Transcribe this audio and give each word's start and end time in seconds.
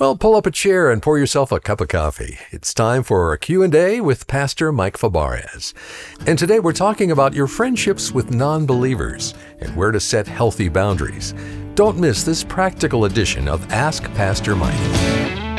Well, 0.00 0.16
pull 0.16 0.34
up 0.34 0.46
a 0.46 0.50
chair 0.50 0.90
and 0.90 1.02
pour 1.02 1.18
yourself 1.18 1.52
a 1.52 1.60
cup 1.60 1.82
of 1.82 1.88
coffee. 1.88 2.38
It's 2.52 2.72
time 2.72 3.02
for 3.02 3.34
a 3.34 3.38
Q&A 3.38 4.00
with 4.00 4.26
Pastor 4.26 4.72
Mike 4.72 4.96
Fabarez. 4.96 5.74
And 6.26 6.38
today 6.38 6.58
we're 6.58 6.72
talking 6.72 7.10
about 7.10 7.34
your 7.34 7.46
friendships 7.46 8.10
with 8.10 8.30
non-believers 8.30 9.34
and 9.58 9.76
where 9.76 9.90
to 9.90 10.00
set 10.00 10.26
healthy 10.26 10.70
boundaries. 10.70 11.34
Don't 11.74 11.98
miss 11.98 12.24
this 12.24 12.42
practical 12.42 13.04
edition 13.04 13.46
of 13.46 13.70
Ask 13.70 14.04
Pastor 14.14 14.56
Mike. 14.56 15.49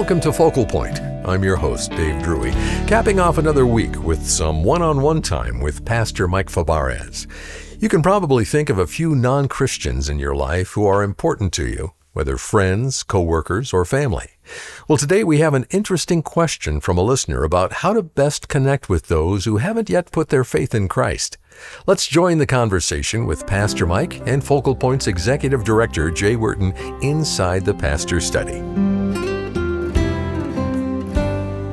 Welcome 0.00 0.20
to 0.22 0.32
Focal 0.32 0.64
Point. 0.64 0.98
I'm 1.26 1.44
your 1.44 1.56
host, 1.56 1.90
Dave 1.90 2.22
Drury, 2.22 2.52
capping 2.86 3.20
off 3.20 3.36
another 3.36 3.66
week 3.66 4.02
with 4.02 4.26
some 4.26 4.64
one 4.64 4.80
on 4.80 5.02
one 5.02 5.20
time 5.20 5.60
with 5.60 5.84
Pastor 5.84 6.26
Mike 6.26 6.48
Fabarez. 6.48 7.26
You 7.82 7.90
can 7.90 8.00
probably 8.00 8.46
think 8.46 8.70
of 8.70 8.78
a 8.78 8.86
few 8.86 9.14
non 9.14 9.46
Christians 9.46 10.08
in 10.08 10.18
your 10.18 10.34
life 10.34 10.70
who 10.70 10.86
are 10.86 11.02
important 11.02 11.52
to 11.52 11.66
you, 11.66 11.92
whether 12.14 12.38
friends, 12.38 13.02
coworkers, 13.02 13.74
or 13.74 13.84
family. 13.84 14.30
Well, 14.88 14.96
today 14.96 15.22
we 15.22 15.40
have 15.40 15.52
an 15.52 15.66
interesting 15.68 16.22
question 16.22 16.80
from 16.80 16.96
a 16.96 17.02
listener 17.02 17.44
about 17.44 17.74
how 17.74 17.92
to 17.92 18.02
best 18.02 18.48
connect 18.48 18.88
with 18.88 19.08
those 19.08 19.44
who 19.44 19.58
haven't 19.58 19.90
yet 19.90 20.12
put 20.12 20.30
their 20.30 20.44
faith 20.44 20.74
in 20.74 20.88
Christ. 20.88 21.36
Let's 21.86 22.06
join 22.06 22.38
the 22.38 22.46
conversation 22.46 23.26
with 23.26 23.46
Pastor 23.46 23.84
Mike 23.84 24.26
and 24.26 24.42
Focal 24.42 24.74
Point's 24.74 25.08
Executive 25.08 25.62
Director, 25.62 26.10
Jay 26.10 26.36
Wharton, 26.36 26.72
inside 27.02 27.66
the 27.66 27.74
Pastor 27.74 28.18
Study. 28.18 28.62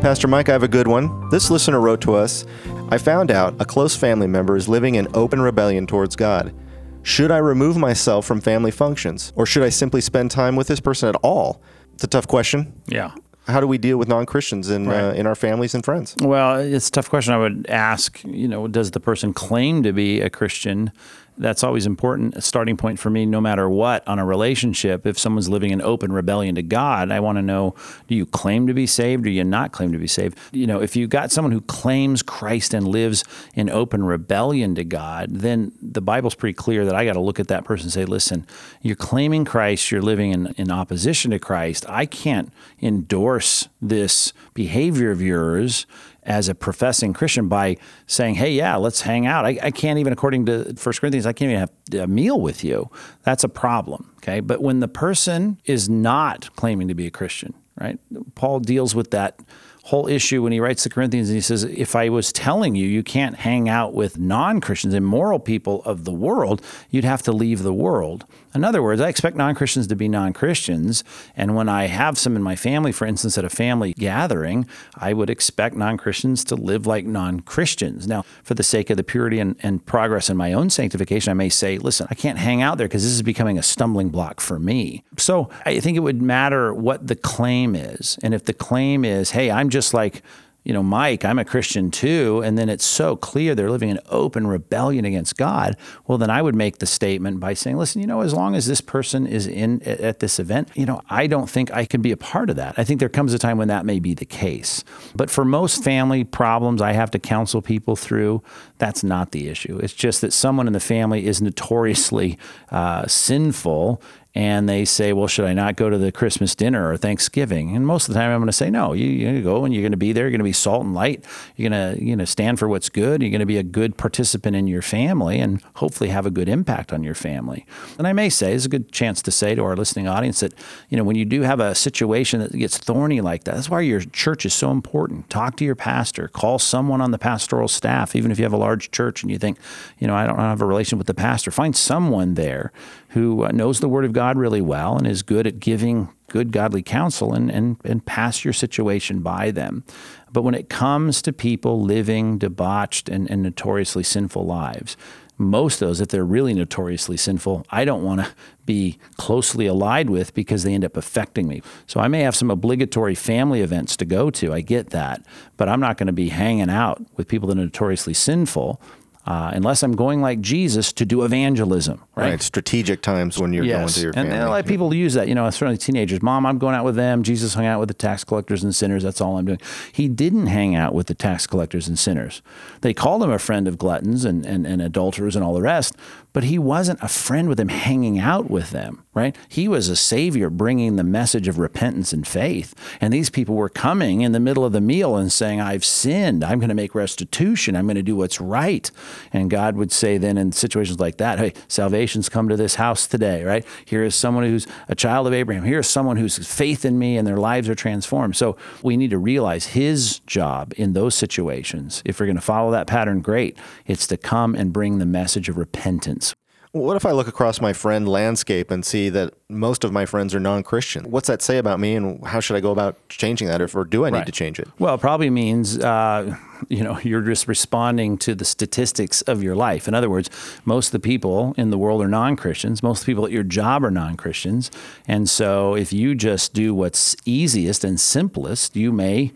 Pastor 0.01 0.27
Mike, 0.27 0.47
I 0.47 0.51
have 0.53 0.63
a 0.63 0.67
good 0.67 0.87
one. 0.87 1.29
This 1.31 1.49
listener 1.49 1.79
wrote 1.81 2.01
to 2.01 2.13
us 2.13 2.45
I 2.89 2.97
found 2.97 3.31
out 3.31 3.55
a 3.59 3.65
close 3.65 3.95
family 3.95 4.27
member 4.27 4.55
is 4.55 4.69
living 4.69 4.95
in 4.95 5.07
open 5.15 5.41
rebellion 5.41 5.87
towards 5.87 6.15
God. 6.15 6.53
Should 7.01 7.31
I 7.31 7.37
remove 7.37 7.77
myself 7.77 8.25
from 8.25 8.39
family 8.39 8.71
functions, 8.71 9.33
or 9.35 9.45
should 9.45 9.63
I 9.63 9.69
simply 9.69 10.01
spend 10.01 10.29
time 10.29 10.55
with 10.55 10.67
this 10.67 10.79
person 10.79 11.09
at 11.09 11.15
all? 11.23 11.61
It's 11.93 12.03
a 12.03 12.07
tough 12.07 12.27
question. 12.27 12.79
Yeah. 12.85 13.11
How 13.47 13.59
do 13.59 13.67
we 13.67 13.77
deal 13.77 13.97
with 13.97 14.07
non 14.07 14.25
Christians 14.25 14.69
in, 14.69 14.87
uh, 14.87 15.13
in 15.15 15.25
our 15.25 15.35
families 15.35 15.73
and 15.73 15.83
friends? 15.83 16.15
Well, 16.21 16.59
it's 16.59 16.89
a 16.89 16.91
tough 16.91 17.09
question. 17.09 17.33
I 17.33 17.37
would 17.37 17.65
ask, 17.67 18.23
you 18.23 18.47
know, 18.47 18.67
does 18.67 18.91
the 18.91 18.99
person 18.99 19.33
claim 19.33 19.83
to 19.83 19.93
be 19.93 20.21
a 20.21 20.29
Christian? 20.29 20.91
That's 21.37 21.63
always 21.63 21.85
important, 21.85 22.35
a 22.35 22.41
starting 22.41 22.77
point 22.77 22.99
for 22.99 23.09
me, 23.09 23.25
no 23.25 23.39
matter 23.39 23.69
what, 23.69 24.07
on 24.07 24.17
a 24.17 24.25
relationship. 24.25 25.05
If 25.05 25.19
someone's 25.19 25.49
living 25.49 25.71
in 25.71 25.81
open 25.81 26.11
rebellion 26.11 26.55
to 26.55 26.63
God, 26.63 27.11
I 27.11 27.19
want 27.19 27.37
to 27.37 27.41
know 27.41 27.75
do 28.07 28.15
you 28.15 28.25
claim 28.25 28.67
to 28.67 28.73
be 28.73 28.87
saved 28.87 29.25
or 29.25 29.29
you 29.29 29.43
not 29.43 29.71
claim 29.71 29.91
to 29.91 29.99
be 29.99 30.07
saved? 30.07 30.37
You 30.51 30.65
know, 30.65 30.81
if 30.81 30.95
you 30.95 31.07
got 31.07 31.31
someone 31.31 31.51
who 31.51 31.61
claims 31.61 32.23
Christ 32.23 32.73
and 32.73 32.87
lives 32.87 33.23
in 33.53 33.69
open 33.69 34.03
rebellion 34.03 34.73
to 34.75 34.83
God, 34.83 35.29
then 35.31 35.71
the 35.81 36.01
Bible's 36.01 36.35
pretty 36.35 36.53
clear 36.53 36.85
that 36.85 36.95
I 36.95 37.05
got 37.05 37.13
to 37.13 37.21
look 37.21 37.39
at 37.39 37.49
that 37.49 37.63
person 37.63 37.85
and 37.85 37.93
say, 37.93 38.05
listen, 38.05 38.45
you're 38.81 38.95
claiming 38.95 39.45
Christ, 39.45 39.91
you're 39.91 40.01
living 40.01 40.31
in, 40.31 40.47
in 40.57 40.71
opposition 40.71 41.31
to 41.31 41.39
Christ. 41.39 41.85
I 41.87 42.05
can't 42.05 42.51
endorse 42.81 43.69
this 43.81 44.33
behavior 44.53 45.11
of 45.11 45.21
yours 45.21 45.85
as 46.27 46.47
a 46.47 46.53
professing 46.53 47.13
Christian 47.13 47.47
by 47.47 47.77
saying, 48.05 48.35
"Hey, 48.35 48.51
yeah, 48.51 48.75
let's 48.75 49.01
hang 49.01 49.25
out." 49.25 49.45
I, 49.45 49.57
I 49.63 49.71
can't 49.71 49.97
even, 49.97 50.13
according 50.13 50.45
to 50.45 50.75
1 50.81 50.93
Corinthians, 50.99 51.25
I 51.25 51.33
can't 51.33 51.51
even 51.51 51.59
have 51.61 52.03
a 52.03 52.07
meal 52.07 52.39
with 52.39 52.63
you. 52.63 52.91
That's 53.23 53.43
a 53.43 53.49
problem. 53.49 54.13
Okay, 54.17 54.41
but 54.41 54.61
when 54.61 54.79
the 54.79 54.87
person 54.87 55.59
is 55.65 55.89
not 55.89 56.55
claiming 56.55 56.87
to 56.89 56.93
be 56.93 57.07
a 57.07 57.11
Christian, 57.11 57.55
right? 57.79 57.97
Paul 58.35 58.59
deals 58.59 58.93
with 58.93 59.09
that 59.11 59.39
whole 59.87 60.07
issue 60.07 60.43
when 60.43 60.51
he 60.51 60.59
writes 60.59 60.83
to 60.83 60.89
Corinthians 60.89 61.29
and 61.29 61.35
he 61.35 61.41
says, 61.41 61.63
If 61.63 61.95
I 61.95 62.09
was 62.09 62.33
telling 62.33 62.75
you 62.75 62.85
you 62.85 63.03
can't 63.03 63.37
hang 63.37 63.69
out 63.69 63.93
with 63.93 64.19
non 64.19 64.59
Christians, 64.59 64.93
immoral 64.93 65.39
people 65.39 65.81
of 65.83 66.03
the 66.03 66.11
world, 66.11 66.61
you'd 66.89 67.05
have 67.05 67.21
to 67.23 67.31
leave 67.31 67.63
the 67.63 67.73
world. 67.73 68.25
In 68.57 68.63
other 68.63 68.81
words, 68.81 68.99
I 68.99 69.07
expect 69.07 69.37
non 69.37 69.53
Christians 69.53 69.85
to 69.87 69.95
be 69.95 70.09
non 70.09 70.33
Christians. 70.33 71.03
And 71.35 71.55
when 71.55 71.69
I 71.69 71.85
have 71.85 72.17
some 72.17 72.35
in 72.35 72.41
my 72.41 72.55
family, 72.55 72.91
for 72.91 73.05
instance, 73.05 73.37
at 73.37 73.45
a 73.45 73.51
family 73.51 73.93
gathering, 73.93 74.67
I 74.95 75.13
would 75.13 75.29
expect 75.29 75.75
non 75.75 75.95
Christians 75.95 76.43
to 76.45 76.55
live 76.55 76.87
like 76.87 77.05
non 77.05 77.41
Christians. 77.41 78.07
Now, 78.07 78.25
for 78.43 78.55
the 78.55 78.63
sake 78.63 78.89
of 78.89 78.97
the 78.97 79.03
purity 79.03 79.39
and, 79.39 79.55
and 79.59 79.85
progress 79.85 80.27
in 80.27 80.37
my 80.37 80.53
own 80.53 80.71
sanctification, 80.71 81.29
I 81.29 81.35
may 81.35 81.49
say, 81.49 81.77
Listen, 81.77 82.07
I 82.09 82.15
can't 82.15 82.39
hang 82.39 82.63
out 82.63 82.79
there 82.79 82.87
because 82.87 83.03
this 83.03 83.11
is 83.11 83.21
becoming 83.21 83.59
a 83.59 83.63
stumbling 83.63 84.09
block 84.09 84.41
for 84.41 84.57
me. 84.57 85.03
So 85.17 85.51
I 85.63 85.79
think 85.79 85.95
it 85.95 86.01
would 86.01 86.21
matter 86.21 86.73
what 86.73 87.05
the 87.05 87.15
claim 87.15 87.75
is. 87.75 88.17
And 88.23 88.33
if 88.33 88.45
the 88.45 88.53
claim 88.53 89.05
is, 89.05 89.31
Hey, 89.31 89.51
I'm 89.51 89.69
just 89.69 89.93
like, 89.93 90.23
you 90.67 90.73
know, 90.73 90.83
Mike, 90.83 91.23
I'm 91.23 91.39
a 91.39 91.45
Christian 91.45 91.91
too, 91.91 92.41
and 92.43 92.57
then 92.57 92.67
it's 92.67 92.83
so 92.83 93.15
clear 93.15 93.55
they're 93.55 93.71
living 93.71 93.87
in 93.87 94.01
open 94.09 94.47
rebellion 94.47 95.05
against 95.05 95.37
God, 95.37 95.77
well, 96.05 96.17
then 96.17 96.29
I 96.29 96.41
would 96.41 96.55
make 96.55 96.79
the 96.79 96.85
statement 96.85 97.39
by 97.39 97.53
saying, 97.53 97.77
listen, 97.77 98.01
you 98.01 98.07
know, 98.07 98.19
as 98.19 98.33
long 98.33 98.53
as 98.53 98.65
this 98.65 98.81
person 98.81 99.25
is 99.25 99.47
in 99.47 99.81
at 99.83 100.19
this 100.19 100.39
event, 100.39 100.69
you 100.75 100.85
know, 100.85 101.01
I 101.09 101.25
don't 101.27 101.49
think 101.49 101.71
I 101.71 101.85
can 101.85 102.01
be 102.01 102.11
a 102.11 102.17
part 102.17 102.49
of 102.49 102.57
that. 102.57 102.77
I 102.77 102.83
think 102.83 102.99
there 102.99 103.07
comes 103.07 103.33
a 103.33 103.39
time 103.39 103.57
when 103.57 103.69
that 103.69 103.85
may 103.85 103.99
be 103.99 104.13
the 104.13 104.25
case. 104.25 104.83
But 105.15 105.29
for 105.29 105.45
most 105.45 105.85
family 105.85 106.25
problems 106.25 106.81
I 106.81 106.91
have 106.91 107.11
to 107.11 107.19
counsel 107.19 107.61
people 107.61 107.95
through, 107.95 108.43
that's 108.77 109.05
not 109.05 109.31
the 109.31 109.47
issue. 109.47 109.79
It's 109.81 109.93
just 109.93 110.19
that 110.19 110.33
someone 110.33 110.67
in 110.67 110.73
the 110.73 110.81
family 110.81 111.27
is 111.27 111.41
notoriously 111.41 112.37
uh, 112.71 113.07
sinful 113.07 114.01
and 114.37 114.69
they 114.69 114.85
say, 114.85 115.13
well, 115.13 115.27
should 115.27 115.45
I 115.45 115.53
not 115.53 115.77
go 115.77 115.89
to 115.89 115.97
the 115.97 116.11
Christmas 116.11 116.53
dinner 116.53 116.91
or 116.91 116.95
Thanksgiving? 116.95 117.75
And 117.75 117.87
most 117.87 118.07
of 118.07 118.13
the 118.13 118.19
time, 118.19 118.29
I'm 118.29 118.37
going 118.37 118.45
to 118.45 118.53
say, 118.53 118.69
no. 118.69 118.93
You, 118.93 119.07
you 119.07 119.41
go 119.41 119.65
and 119.65 119.73
you're 119.73 119.81
going 119.81 119.93
to 119.93 119.97
be 119.97 120.13
there. 120.13 120.25
You're 120.25 120.29
going 120.29 120.41
to 120.41 120.43
be 120.43 120.53
salt 120.53 120.85
and 120.85 120.93
light. 120.93 121.25
You're 121.55 121.71
going 121.71 121.95
to 121.95 122.05
you 122.05 122.15
know 122.15 122.23
stand 122.23 122.59
for 122.59 122.67
what's 122.67 122.87
good. 122.87 123.23
You're 123.23 123.31
going 123.31 123.39
to 123.39 123.47
be 123.47 123.57
a 123.57 123.63
good 123.63 123.97
participant 123.97 124.55
in 124.55 124.67
your 124.67 124.83
family 124.83 125.39
and 125.39 125.59
hopefully 125.77 126.11
have 126.11 126.27
a 126.27 126.29
good 126.29 126.49
impact 126.49 126.93
on 126.93 127.01
your 127.01 127.15
family. 127.15 127.65
And 127.97 128.05
I 128.05 128.13
may 128.13 128.29
say, 128.29 128.53
it's 128.53 128.65
a 128.65 128.69
good 128.69 128.91
chance 128.91 129.23
to 129.23 129.31
say 129.31 129.55
to 129.55 129.63
our 129.63 129.75
listening 129.75 130.07
audience 130.07 130.41
that 130.41 130.53
you 130.89 130.97
know 130.97 131.03
when 131.03 131.15
you 131.15 131.25
do 131.25 131.41
have 131.41 131.59
a 131.59 131.73
situation 131.73 132.39
that 132.39 132.51
gets 132.51 132.77
thorny 132.77 133.21
like 133.21 133.45
that, 133.45 133.55
that's 133.55 133.71
why 133.71 133.81
your 133.81 134.01
church 134.01 134.45
is 134.45 134.53
so 134.53 134.69
important. 134.69 135.31
Talk 135.31 135.57
to 135.57 135.65
your 135.65 135.73
pastor. 135.73 136.27
Call 136.27 136.59
someone 136.59 137.01
on 137.01 137.09
the 137.09 137.17
pastoral 137.17 137.67
staff, 137.67 138.15
even 138.15 138.29
if 138.29 138.37
you 138.37 138.45
have 138.45 138.53
a 138.53 138.57
large 138.57 138.91
church 138.91 139.23
and 139.23 139.31
you 139.31 139.39
think, 139.39 139.57
you 139.97 140.05
know, 140.05 140.15
I 140.15 140.27
don't 140.27 140.37
have 140.37 140.61
a 140.61 140.65
relation 140.65 140.99
with 140.99 141.07
the 141.07 141.15
pastor. 141.15 141.49
Find 141.49 141.75
someone 141.75 142.35
there 142.35 142.71
who 143.09 143.45
uh, 143.45 143.51
knows 143.51 143.79
the 143.79 143.89
Word 143.89 144.05
of 144.05 144.13
God 144.13 144.37
really 144.37 144.61
well 144.61 144.97
and 144.97 145.07
is 145.07 145.23
good 145.23 145.47
at 145.47 145.59
giving 145.59 146.09
good 146.29 146.51
godly 146.51 146.83
counsel 146.83 147.33
and, 147.33 147.49
and, 147.49 147.77
and 147.85 148.05
pass 148.05 148.43
your 148.43 148.53
situation 148.53 149.19
by 149.19 149.51
them. 149.51 149.83
But 150.31 150.41
when 150.41 150.55
it 150.55 150.69
comes 150.69 151.21
to 151.21 151.31
people 151.31 151.81
living 151.81 152.37
debauched 152.37 153.07
and, 153.07 153.29
and 153.29 153.41
notoriously 153.41 154.03
sinful 154.03 154.45
lives, 154.45 154.97
most 155.37 155.81
of 155.81 155.87
those, 155.87 156.01
if 156.01 156.09
they're 156.09 156.25
really 156.25 156.53
notoriously 156.53 157.15
sinful, 157.15 157.65
I 157.69 157.85
don't 157.85 158.03
want 158.03 158.21
to 158.21 158.31
be 158.65 158.97
closely 159.17 159.67
allied 159.67 160.09
with 160.09 160.33
because 160.33 160.63
they 160.63 160.73
end 160.73 160.83
up 160.83 160.97
affecting 160.97 161.47
me. 161.47 161.61
So 161.85 161.99
I 161.99 162.07
may 162.07 162.21
have 162.21 162.35
some 162.35 162.49
obligatory 162.49 163.13
family 163.13 163.61
events 163.61 163.95
to 163.97 164.05
go 164.05 164.31
to. 164.31 164.51
I 164.51 164.61
get 164.61 164.89
that. 164.89 165.23
But 165.55 165.69
I'm 165.69 165.79
not 165.79 165.97
going 165.97 166.07
to 166.07 166.13
be 166.13 166.29
hanging 166.29 166.71
out 166.71 167.05
with 167.15 167.27
people 167.27 167.47
that 167.49 167.57
are 167.57 167.61
notoriously 167.61 168.15
sinful 168.15 168.81
uh, 169.27 169.51
unless 169.53 169.83
I'm 169.83 169.91
going 169.91 170.21
like 170.21 170.39
Jesus 170.39 170.93
to 170.93 171.05
do 171.05 171.23
evangelism, 171.23 172.01
right? 172.15 172.29
Right. 172.29 172.41
Strategic 172.41 173.01
times 173.01 173.37
when 173.37 173.51
you're 173.51 173.65
going 173.65 173.87
to 173.87 173.99
your 173.99 174.09
and, 174.11 174.15
family. 174.15 174.31
and 174.31 174.43
a 174.43 174.49
lot 174.49 174.61
of 174.61 174.65
people 174.65 174.93
use 174.93 175.15
that. 175.15 175.27
You 175.27 175.35
know, 175.35 175.49
certainly 175.49 175.77
teenagers. 175.77 176.21
Mom, 176.21 176.45
I'm 176.45 176.57
going 176.57 176.75
out 176.75 176.85
with 176.85 176.95
them. 176.95 177.23
Jesus 177.23 177.53
hung 177.53 177.65
out 177.65 177.81
with 177.81 177.89
the 177.89 177.93
tax 177.93 178.23
collectors 178.23 178.63
and 178.63 178.73
sinners. 178.73 179.03
That's 179.03 179.19
all 179.19 179.37
I'm 179.37 179.43
doing. 179.43 179.59
He 179.91 180.07
didn't 180.07 180.47
hang 180.47 180.75
out 180.75 180.93
with 180.93 181.07
the 181.07 181.13
tax 181.13 181.45
collectors 181.45 181.89
and 181.89 181.99
sinners. 181.99 182.41
They 182.79 182.93
called 182.93 183.21
him 183.21 183.29
a 183.29 183.37
friend 183.37 183.67
of 183.67 183.77
gluttons 183.77 184.23
and, 184.23 184.45
and, 184.45 184.65
and 184.65 184.81
adulterers 184.81 185.35
and 185.35 185.43
all 185.43 185.53
the 185.53 185.61
rest, 185.61 185.97
but 186.33 186.43
he 186.43 186.59
wasn't 186.59 187.01
a 187.01 187.07
friend 187.07 187.49
with 187.49 187.57
them 187.57 187.69
hanging 187.69 188.19
out 188.19 188.49
with 188.49 188.69
them, 188.69 189.03
right? 189.13 189.35
He 189.49 189.67
was 189.67 189.89
a 189.89 189.95
savior 189.95 190.49
bringing 190.49 190.95
the 190.95 191.03
message 191.03 191.47
of 191.47 191.57
repentance 191.57 192.13
and 192.13 192.27
faith. 192.27 192.75
And 193.01 193.11
these 193.11 193.29
people 193.29 193.55
were 193.55 193.69
coming 193.69 194.21
in 194.21 194.33
the 194.33 194.39
middle 194.39 194.63
of 194.63 194.71
the 194.71 194.81
meal 194.81 195.15
and 195.15 195.31
saying, 195.31 195.59
I've 195.59 195.83
sinned. 195.83 196.43
I'm 196.43 196.59
going 196.59 196.69
to 196.69 196.75
make 196.75 196.93
restitution. 196.93 197.75
I'm 197.75 197.85
going 197.85 197.95
to 197.95 198.03
do 198.03 198.15
what's 198.15 198.39
right. 198.39 198.91
And 199.33 199.49
God 199.49 199.75
would 199.75 199.91
say 199.91 200.17
then 200.17 200.37
in 200.37 200.51
situations 200.51 200.99
like 200.99 201.17
that, 201.17 201.39
hey, 201.39 201.53
salvation's 201.67 202.29
come 202.29 202.49
to 202.49 202.55
this 202.55 202.75
house 202.75 203.07
today, 203.07 203.43
right? 203.43 203.65
Here 203.85 204.03
is 204.03 204.13
someone 204.15 204.43
who's 204.43 204.67
a 204.87 204.95
child 204.95 205.25
of 205.25 205.33
Abraham. 205.33 205.63
Here 205.63 205.79
is 205.79 205.87
someone 205.87 206.17
who's 206.17 206.37
faith 206.47 206.85
in 206.85 206.99
me 206.99 207.17
and 207.17 207.27
their 207.27 207.37
lives 207.37 207.67
are 207.69 207.75
transformed. 207.75 208.35
So 208.35 208.57
we 208.83 208.97
need 208.97 209.09
to 209.09 209.17
realize 209.17 209.67
his 209.67 210.19
job 210.19 210.73
in 210.77 210.93
those 210.93 211.15
situations, 211.15 212.01
if 212.05 212.19
we're 212.19 212.25
going 212.27 212.35
to 212.35 212.41
follow 212.41 212.71
that 212.71 212.87
pattern, 212.87 213.21
great. 213.21 213.57
It's 213.85 214.05
to 214.07 214.17
come 214.17 214.53
and 214.53 214.71
bring 214.71 214.99
the 214.99 215.05
message 215.05 215.49
of 215.49 215.57
repentance. 215.57 216.26
What 216.73 216.97
if 216.97 217.05
I 217.05 217.11
look 217.11 217.27
across 217.27 217.61
my 217.61 217.71
friend 217.73 218.07
landscape 218.07 218.69
and 218.71 218.85
see 218.85 219.09
that 219.09 219.33
most 219.49 219.83
of 219.83 219.91
my 219.93 220.05
friends 220.05 220.35
are 220.35 220.39
non-Christian? 220.39 221.09
What's 221.09 221.27
that 221.27 221.41
say 221.41 221.57
about 221.57 221.79
me, 221.79 221.95
and 221.95 222.23
how 222.25 222.39
should 222.39 222.55
I 222.55 222.59
go 222.59 222.71
about 222.71 222.97
changing 223.09 223.47
that, 223.47 223.61
or 223.61 223.83
do 223.85 224.05
I 224.05 224.09
need 224.09 224.17
Right. 224.17 224.25
to 224.25 224.31
change 224.31 224.59
it? 224.59 224.67
Well, 224.77 224.95
it 224.95 225.01
probably 225.01 225.29
means 225.29 225.79
uh, 225.79 226.35
you 226.67 226.83
know 226.83 226.99
you're 227.03 227.21
just 227.21 227.47
responding 227.47 228.17
to 228.19 228.35
the 228.35 228.45
statistics 228.45 229.21
of 229.23 229.41
your 229.41 229.55
life. 229.55 229.87
In 229.87 229.93
other 229.93 230.09
words, 230.09 230.29
most 230.65 230.87
of 230.87 230.91
the 230.91 230.99
people 230.99 231.53
in 231.57 231.69
the 231.69 231.77
world 231.77 232.01
are 232.01 232.07
non-Christians. 232.07 232.83
Most 232.83 232.99
of 233.01 233.05
the 233.05 233.11
people 233.11 233.25
at 233.25 233.31
your 233.31 233.43
job 233.43 233.83
are 233.83 233.91
non-Christians, 233.91 234.69
and 235.07 235.29
so 235.29 235.73
if 235.75 235.93
you 235.93 236.15
just 236.15 236.53
do 236.53 236.75
what's 236.75 237.15
easiest 237.25 237.83
and 237.85 237.99
simplest, 237.99 238.75
you 238.75 238.91
may 238.91 239.31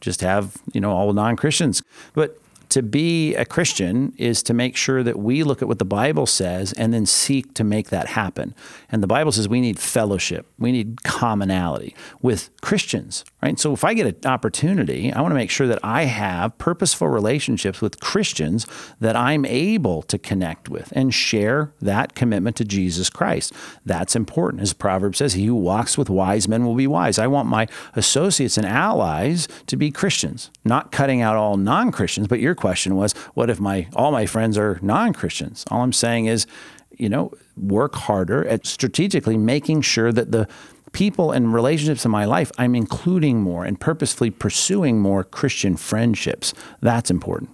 just 0.00 0.20
have 0.20 0.56
you 0.72 0.80
know 0.80 0.92
all 0.92 1.12
non-Christians. 1.12 1.82
But 2.14 2.40
to 2.70 2.82
be 2.82 3.34
a 3.34 3.44
Christian 3.44 4.12
is 4.16 4.42
to 4.44 4.54
make 4.54 4.76
sure 4.76 5.02
that 5.02 5.18
we 5.18 5.42
look 5.42 5.62
at 5.62 5.68
what 5.68 5.78
the 5.78 5.84
Bible 5.84 6.26
says 6.26 6.72
and 6.72 6.92
then 6.92 7.06
seek 7.06 7.54
to 7.54 7.64
make 7.64 7.90
that 7.90 8.08
happen. 8.08 8.54
And 8.90 9.02
the 9.02 9.06
Bible 9.06 9.32
says 9.32 9.48
we 9.48 9.60
need 9.60 9.78
fellowship, 9.78 10.46
we 10.58 10.72
need 10.72 11.02
commonality 11.04 11.94
with 12.22 12.50
Christians, 12.60 13.24
right? 13.46 13.60
So 13.60 13.72
if 13.72 13.84
I 13.84 13.94
get 13.94 14.06
an 14.06 14.28
opportunity, 14.28 15.12
I 15.12 15.20
want 15.20 15.30
to 15.30 15.36
make 15.36 15.50
sure 15.50 15.68
that 15.68 15.78
I 15.84 16.04
have 16.04 16.58
purposeful 16.58 17.06
relationships 17.08 17.80
with 17.80 18.00
Christians 18.00 18.66
that 18.98 19.14
I'm 19.14 19.44
able 19.44 20.02
to 20.02 20.18
connect 20.18 20.68
with 20.68 20.92
and 20.96 21.14
share 21.14 21.72
that 21.80 22.16
commitment 22.16 22.56
to 22.56 22.64
Jesus 22.64 23.08
Christ. 23.08 23.52
That's 23.84 24.16
important. 24.16 24.62
As 24.62 24.72
Proverbs 24.72 25.18
says, 25.18 25.34
he 25.34 25.46
who 25.46 25.54
walks 25.54 25.96
with 25.96 26.10
wise 26.10 26.48
men 26.48 26.64
will 26.64 26.74
be 26.74 26.88
wise. 26.88 27.20
I 27.20 27.28
want 27.28 27.48
my 27.48 27.68
associates 27.94 28.58
and 28.58 28.66
allies 28.66 29.46
to 29.66 29.76
be 29.76 29.92
Christians, 29.92 30.50
not 30.64 30.90
cutting 30.90 31.22
out 31.22 31.36
all 31.36 31.56
non-Christians, 31.56 32.26
but 32.26 32.40
your 32.40 32.56
question 32.56 32.96
was, 32.96 33.12
what 33.34 33.48
if 33.48 33.60
my 33.60 33.86
all 33.94 34.10
my 34.10 34.26
friends 34.26 34.58
are 34.58 34.80
non-Christians? 34.82 35.64
All 35.70 35.82
I'm 35.82 35.92
saying 35.92 36.26
is, 36.26 36.48
you 36.90 37.08
know, 37.08 37.32
work 37.56 37.94
harder 37.94 38.44
at 38.48 38.66
strategically 38.66 39.36
making 39.36 39.82
sure 39.82 40.10
that 40.10 40.32
the 40.32 40.48
people 40.92 41.32
and 41.32 41.52
relationships 41.52 42.04
in 42.04 42.10
my 42.10 42.24
life 42.24 42.50
I'm 42.58 42.74
including 42.74 43.40
more 43.40 43.64
and 43.64 43.80
purposefully 43.80 44.30
pursuing 44.30 45.00
more 45.00 45.24
Christian 45.24 45.76
friendships. 45.76 46.54
That's 46.80 47.10
important. 47.10 47.50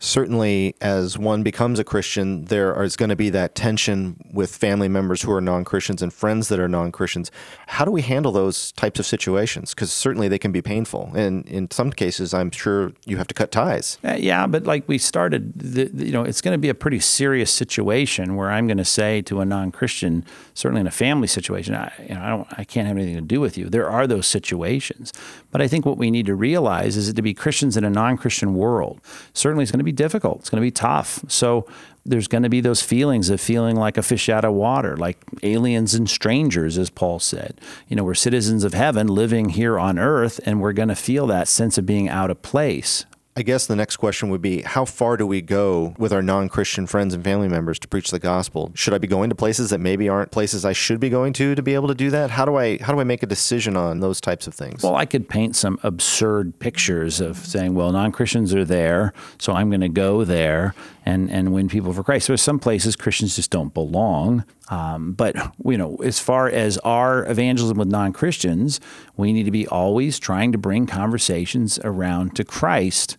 Certainly, 0.00 0.74
as 0.80 1.16
one 1.16 1.42
becomes 1.42 1.78
a 1.78 1.84
Christian, 1.84 2.44
there 2.46 2.82
is 2.82 2.96
going 2.96 3.08
to 3.08 3.16
be 3.16 3.30
that 3.30 3.54
tension 3.54 4.16
with 4.32 4.54
family 4.54 4.88
members 4.88 5.22
who 5.22 5.32
are 5.32 5.40
non 5.40 5.64
Christians 5.64 6.02
and 6.02 6.12
friends 6.12 6.48
that 6.48 6.58
are 6.60 6.68
non 6.68 6.92
Christians. 6.92 7.30
How 7.68 7.84
do 7.84 7.90
we 7.90 8.02
handle 8.02 8.32
those 8.32 8.72
types 8.72 9.00
of 9.00 9.06
situations? 9.06 9.72
Because 9.74 9.92
certainly 9.92 10.28
they 10.28 10.38
can 10.38 10.52
be 10.52 10.60
painful. 10.60 11.10
And 11.14 11.46
in 11.48 11.70
some 11.70 11.90
cases, 11.90 12.34
I'm 12.34 12.50
sure 12.50 12.92
you 13.06 13.16
have 13.16 13.26
to 13.28 13.34
cut 13.34 13.50
ties. 13.50 13.98
Uh, 14.04 14.14
yeah, 14.18 14.46
but 14.46 14.64
like 14.64 14.86
we 14.88 14.98
started, 14.98 15.52
the, 15.58 15.84
the- 15.84 16.06
you 16.06 16.12
know, 16.12 16.22
it's 16.22 16.40
going 16.42 16.54
to 16.54 16.58
be 16.58 16.68
a 16.68 16.74
pretty 16.74 17.00
serious 17.00 17.50
situation 17.50 18.36
where 18.36 18.50
I'm 18.50 18.66
going 18.66 18.78
to 18.78 18.84
say 18.84 19.22
to 19.22 19.40
a 19.40 19.44
non-Christian, 19.44 20.24
certainly 20.52 20.80
in 20.80 20.86
a 20.86 20.90
family 20.90 21.28
situation, 21.28 21.74
I, 21.74 21.92
you 22.06 22.14
know, 22.14 22.20
I 22.20 22.28
don't, 22.28 22.46
I 22.58 22.64
can't 22.64 22.86
have 22.86 22.96
anything 22.96 23.14
to 23.16 23.20
do 23.22 23.40
with 23.40 23.56
you. 23.56 23.68
There 23.70 23.88
are 23.88 24.06
those 24.06 24.26
situations, 24.26 25.12
but 25.54 25.62
I 25.62 25.68
think 25.68 25.86
what 25.86 25.98
we 25.98 26.10
need 26.10 26.26
to 26.26 26.34
realize 26.34 26.96
is 26.96 27.06
that 27.06 27.14
to 27.14 27.22
be 27.22 27.32
Christians 27.32 27.76
in 27.76 27.84
a 27.84 27.88
non-Christian 27.90 28.56
world, 28.56 29.00
certainly 29.34 29.62
it's 29.62 29.70
going 29.70 29.78
to 29.78 29.84
be 29.84 29.92
difficult. 29.92 30.40
It's 30.40 30.50
going 30.50 30.60
to 30.60 30.66
be 30.66 30.72
tough. 30.72 31.24
So 31.28 31.64
there's 32.04 32.26
going 32.26 32.42
to 32.42 32.48
be 32.48 32.60
those 32.60 32.82
feelings 32.82 33.30
of 33.30 33.40
feeling 33.40 33.76
like 33.76 33.96
a 33.96 34.02
fish 34.02 34.28
out 34.28 34.44
of 34.44 34.52
water, 34.52 34.96
like 34.96 35.16
aliens 35.44 35.94
and 35.94 36.10
strangers, 36.10 36.76
as 36.76 36.90
Paul 36.90 37.20
said. 37.20 37.60
You 37.86 37.94
know, 37.94 38.02
we're 38.02 38.14
citizens 38.14 38.64
of 38.64 38.74
heaven 38.74 39.06
living 39.06 39.50
here 39.50 39.78
on 39.78 39.96
earth, 39.96 40.40
and 40.44 40.60
we're 40.60 40.72
going 40.72 40.88
to 40.88 40.96
feel 40.96 41.28
that 41.28 41.46
sense 41.46 41.78
of 41.78 41.86
being 41.86 42.08
out 42.08 42.32
of 42.32 42.42
place. 42.42 43.06
I 43.36 43.42
guess 43.42 43.66
the 43.66 43.74
next 43.74 43.96
question 43.96 44.30
would 44.30 44.42
be 44.42 44.62
how 44.62 44.84
far 44.84 45.16
do 45.16 45.26
we 45.26 45.42
go 45.42 45.92
with 45.98 46.12
our 46.12 46.22
non 46.22 46.48
Christian 46.48 46.86
friends 46.86 47.14
and 47.14 47.24
family 47.24 47.48
members 47.48 47.80
to 47.80 47.88
preach 47.88 48.12
the 48.12 48.20
gospel? 48.20 48.70
Should 48.76 48.94
I 48.94 48.98
be 48.98 49.08
going 49.08 49.28
to 49.28 49.34
places 49.34 49.70
that 49.70 49.80
maybe 49.80 50.08
aren't 50.08 50.30
places 50.30 50.64
I 50.64 50.72
should 50.72 51.00
be 51.00 51.10
going 51.10 51.32
to 51.34 51.56
to 51.56 51.62
be 51.62 51.74
able 51.74 51.88
to 51.88 51.96
do 51.96 52.10
that? 52.10 52.30
How 52.30 52.44
do 52.44 52.54
I 52.54 52.78
how 52.78 52.92
do 52.92 53.00
I 53.00 53.04
make 53.04 53.24
a 53.24 53.26
decision 53.26 53.76
on 53.76 53.98
those 53.98 54.20
types 54.20 54.46
of 54.46 54.54
things? 54.54 54.84
Well, 54.84 54.94
I 54.94 55.04
could 55.04 55.28
paint 55.28 55.56
some 55.56 55.80
absurd 55.82 56.60
pictures 56.60 57.20
of 57.20 57.38
saying, 57.38 57.74
well, 57.74 57.90
non 57.90 58.12
Christians 58.12 58.54
are 58.54 58.64
there, 58.64 59.12
so 59.38 59.52
I'm 59.52 59.68
going 59.68 59.80
to 59.80 59.88
go 59.88 60.22
there 60.22 60.72
and, 61.04 61.30
and 61.30 61.52
win 61.52 61.68
people 61.68 61.92
for 61.92 62.02
Christ. 62.02 62.28
There's 62.28 62.42
some 62.42 62.58
places 62.58 62.96
Christians 62.96 63.36
just 63.36 63.50
don't 63.50 63.74
belong. 63.74 64.44
Um, 64.70 65.12
but, 65.12 65.36
you 65.64 65.76
know, 65.76 65.96
as 65.96 66.18
far 66.18 66.48
as 66.48 66.78
our 66.78 67.28
evangelism 67.30 67.76
with 67.76 67.88
non 67.88 68.12
Christians, 68.12 68.80
we 69.16 69.32
need 69.32 69.44
to 69.44 69.50
be 69.50 69.66
always 69.66 70.18
trying 70.18 70.52
to 70.52 70.58
bring 70.58 70.86
conversations 70.86 71.78
around 71.84 72.34
to 72.36 72.44
Christ. 72.44 73.18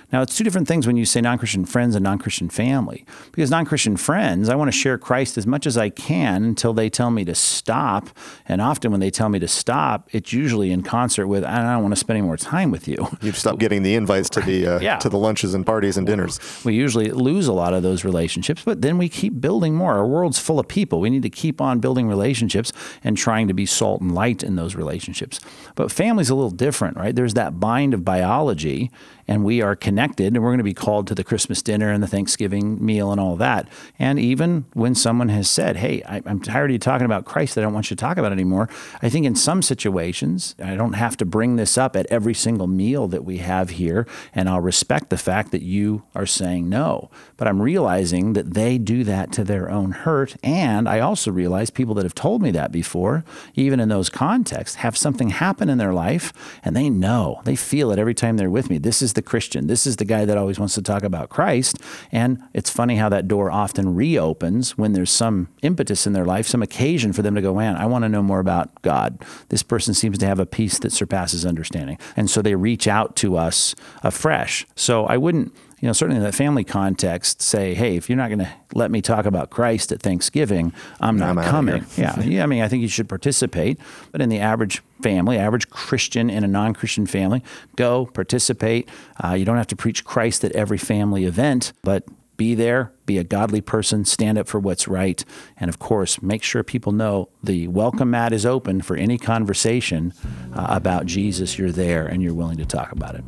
Now, 0.11 0.21
it's 0.21 0.35
two 0.37 0.43
different 0.43 0.67
things 0.67 0.85
when 0.87 0.97
you 0.97 1.05
say 1.05 1.21
non 1.21 1.37
Christian 1.37 1.65
friends 1.65 1.95
and 1.95 2.03
non 2.03 2.19
Christian 2.19 2.49
family. 2.49 3.05
Because 3.31 3.49
non 3.49 3.65
Christian 3.65 3.97
friends, 3.97 4.49
I 4.49 4.55
want 4.55 4.67
to 4.71 4.77
share 4.77 4.97
Christ 4.97 5.37
as 5.37 5.47
much 5.47 5.65
as 5.65 5.77
I 5.77 5.89
can 5.89 6.43
until 6.43 6.73
they 6.73 6.89
tell 6.89 7.11
me 7.11 7.23
to 7.25 7.35
stop. 7.35 8.09
And 8.47 8.61
often 8.61 8.91
when 8.91 8.99
they 8.99 9.09
tell 9.11 9.29
me 9.29 9.39
to 9.39 9.47
stop, 9.47 10.09
it's 10.11 10.33
usually 10.33 10.71
in 10.71 10.81
concert 10.83 11.27
with, 11.27 11.43
I 11.43 11.61
don't 11.73 11.81
want 11.81 11.93
to 11.93 11.99
spend 11.99 12.17
any 12.17 12.25
more 12.25 12.37
time 12.37 12.71
with 12.71 12.87
you. 12.87 13.07
You've 13.21 13.37
stopped 13.37 13.59
getting 13.59 13.83
the 13.83 13.95
invites 13.95 14.29
to 14.31 14.41
the 14.41 14.67
uh, 14.67 14.79
Yeah. 14.79 14.97
to 14.97 15.09
the 15.09 15.17
lunches 15.17 15.53
and 15.53 15.65
parties 15.65 15.97
and 15.97 16.05
dinners. 16.05 16.39
We 16.65 16.73
usually 16.75 17.09
lose 17.11 17.47
a 17.47 17.53
lot 17.53 17.73
of 17.73 17.83
those 17.83 18.03
relationships, 18.03 18.63
but 18.65 18.81
then 18.81 18.97
we 18.97 19.07
keep 19.09 19.39
building 19.39 19.75
more. 19.75 19.93
Our 19.93 20.07
world's 20.07 20.39
full 20.39 20.59
of 20.59 20.67
people. 20.67 20.99
We 20.99 21.09
need 21.09 21.23
to 21.23 21.29
keep 21.29 21.61
on 21.61 21.79
building 21.79 22.07
relationships 22.07 22.73
and 23.03 23.15
trying 23.17 23.47
to 23.47 23.53
be 23.53 23.65
salt 23.65 24.01
and 24.01 24.13
light 24.13 24.43
in 24.43 24.55
those 24.55 24.75
relationships. 24.75 25.39
But 25.75 25.91
family's 25.91 26.29
a 26.29 26.35
little 26.35 26.49
different, 26.51 26.97
right? 26.97 27.15
There's 27.15 27.33
that 27.35 27.59
bind 27.59 27.93
of 27.93 28.03
biology, 28.03 28.91
and 29.27 29.45
we 29.45 29.61
are 29.61 29.75
connected, 29.75 30.00
and 30.01 30.37
we're 30.41 30.49
going 30.49 30.57
to 30.57 30.63
be 30.63 30.73
called 30.73 31.07
to 31.07 31.15
the 31.15 31.23
Christmas 31.23 31.61
dinner 31.61 31.91
and 31.91 32.01
the 32.01 32.07
Thanksgiving 32.07 32.83
meal 32.83 33.11
and 33.11 33.19
all 33.19 33.35
that. 33.35 33.67
And 33.99 34.19
even 34.19 34.65
when 34.73 34.95
someone 34.95 35.29
has 35.29 35.49
said, 35.49 35.77
Hey, 35.77 36.01
I, 36.07 36.21
I'm 36.25 36.39
tired 36.39 36.71
of 36.71 36.73
you 36.73 36.79
talking 36.79 37.05
about 37.05 37.25
Christ, 37.25 37.57
I 37.57 37.61
don't 37.61 37.73
want 37.73 37.89
you 37.91 37.95
to 37.95 38.01
talk 38.01 38.17
about 38.17 38.31
it 38.31 38.35
anymore. 38.35 38.67
I 39.01 39.09
think 39.09 39.25
in 39.25 39.35
some 39.35 39.61
situations, 39.61 40.55
I 40.63 40.75
don't 40.75 40.93
have 40.93 41.17
to 41.17 41.25
bring 41.25 41.55
this 41.55 41.77
up 41.77 41.95
at 41.95 42.07
every 42.07 42.33
single 42.33 42.67
meal 42.67 43.07
that 43.09 43.23
we 43.23 43.37
have 43.37 43.71
here, 43.71 44.07
and 44.33 44.49
I'll 44.49 44.59
respect 44.59 45.09
the 45.09 45.17
fact 45.17 45.51
that 45.51 45.61
you 45.61 46.03
are 46.15 46.25
saying 46.25 46.67
no. 46.67 47.11
But 47.37 47.47
I'm 47.47 47.61
realizing 47.61 48.33
that 48.33 48.53
they 48.53 48.77
do 48.77 49.03
that 49.03 49.31
to 49.33 49.43
their 49.43 49.69
own 49.69 49.91
hurt. 49.91 50.35
And 50.43 50.89
I 50.89 50.99
also 50.99 51.31
realize 51.31 51.69
people 51.69 51.93
that 51.95 52.05
have 52.05 52.15
told 52.15 52.41
me 52.41 52.51
that 52.51 52.71
before, 52.71 53.23
even 53.55 53.79
in 53.79 53.89
those 53.89 54.09
contexts, 54.09 54.77
have 54.77 54.97
something 54.97 55.29
happen 55.29 55.69
in 55.69 55.77
their 55.77 55.93
life 55.93 56.33
and 56.63 56.75
they 56.75 56.89
know, 56.89 57.41
they 57.43 57.55
feel 57.55 57.91
it 57.91 57.99
every 57.99 58.13
time 58.13 58.37
they're 58.37 58.49
with 58.49 58.69
me. 58.69 58.77
This 58.77 59.01
is 59.01 59.13
the 59.13 59.21
Christian. 59.21 59.67
This 59.67 59.85
is 59.85 59.90
the 59.97 60.05
guy 60.05 60.25
that 60.25 60.37
always 60.37 60.59
wants 60.59 60.75
to 60.75 60.81
talk 60.81 61.03
about 61.03 61.29
Christ. 61.29 61.77
And 62.11 62.41
it's 62.53 62.69
funny 62.69 62.97
how 62.97 63.09
that 63.09 63.27
door 63.27 63.51
often 63.51 63.95
reopens 63.95 64.77
when 64.77 64.93
there's 64.93 65.11
some 65.11 65.49
impetus 65.61 66.07
in 66.07 66.13
their 66.13 66.25
life, 66.25 66.47
some 66.47 66.61
occasion 66.61 67.13
for 67.13 67.21
them 67.21 67.35
to 67.35 67.41
go, 67.41 67.55
man, 67.55 67.75
I 67.75 67.85
want 67.85 68.03
to 68.03 68.09
know 68.09 68.23
more 68.23 68.39
about 68.39 68.81
God. 68.81 69.23
This 69.49 69.63
person 69.63 69.93
seems 69.93 70.17
to 70.19 70.25
have 70.25 70.39
a 70.39 70.45
peace 70.45 70.79
that 70.79 70.91
surpasses 70.91 71.45
understanding. 71.45 71.97
And 72.15 72.29
so 72.29 72.41
they 72.41 72.55
reach 72.55 72.87
out 72.87 73.15
to 73.17 73.37
us 73.37 73.75
afresh. 74.03 74.65
So 74.75 75.05
I 75.05 75.17
wouldn't 75.17 75.53
you 75.81 75.87
know, 75.87 75.93
certainly 75.93 76.17
in 76.17 76.23
that 76.23 76.35
family 76.35 76.63
context, 76.63 77.41
say, 77.41 77.73
hey, 77.73 77.95
if 77.95 78.07
you're 78.07 78.17
not 78.17 78.29
going 78.29 78.39
to 78.39 78.49
let 78.75 78.91
me 78.91 79.01
talk 79.01 79.25
about 79.25 79.49
Christ 79.49 79.91
at 79.91 79.99
Thanksgiving, 79.99 80.73
I'm 80.99 81.17
not 81.17 81.37
I'm 81.37 81.43
coming. 81.43 81.85
yeah, 81.97 82.19
yeah. 82.21 82.43
I 82.43 82.45
mean, 82.45 82.61
I 82.61 82.67
think 82.67 82.83
you 82.83 82.87
should 82.87 83.09
participate, 83.09 83.79
but 84.11 84.21
in 84.21 84.29
the 84.29 84.39
average 84.39 84.83
family, 85.01 85.37
average 85.37 85.69
Christian 85.71 86.29
in 86.29 86.43
a 86.43 86.47
non-Christian 86.47 87.07
family, 87.07 87.43
go 87.75 88.05
participate. 88.05 88.87
Uh, 89.23 89.33
you 89.33 89.43
don't 89.43 89.57
have 89.57 89.67
to 89.67 89.75
preach 89.75 90.05
Christ 90.05 90.43
at 90.43 90.51
every 90.51 90.77
family 90.77 91.25
event, 91.25 91.73
but 91.81 92.03
be 92.37 92.53
there, 92.53 92.91
be 93.07 93.17
a 93.17 93.23
godly 93.23 93.61
person, 93.61 94.05
stand 94.05 94.37
up 94.37 94.47
for 94.47 94.59
what's 94.59 94.87
right, 94.87 95.25
and 95.57 95.67
of 95.67 95.79
course, 95.79 96.21
make 96.21 96.43
sure 96.43 96.63
people 96.63 96.91
know 96.91 97.29
the 97.43 97.67
welcome 97.67 98.11
mat 98.11 98.33
is 98.33 98.45
open 98.45 98.81
for 98.81 98.95
any 98.95 99.17
conversation 99.17 100.13
uh, 100.53 100.67
about 100.69 101.07
Jesus. 101.07 101.57
You're 101.57 101.71
there 101.71 102.05
and 102.05 102.21
you're 102.21 102.35
willing 102.35 102.57
to 102.57 102.65
talk 102.65 102.91
about 102.91 103.15
it. 103.15 103.23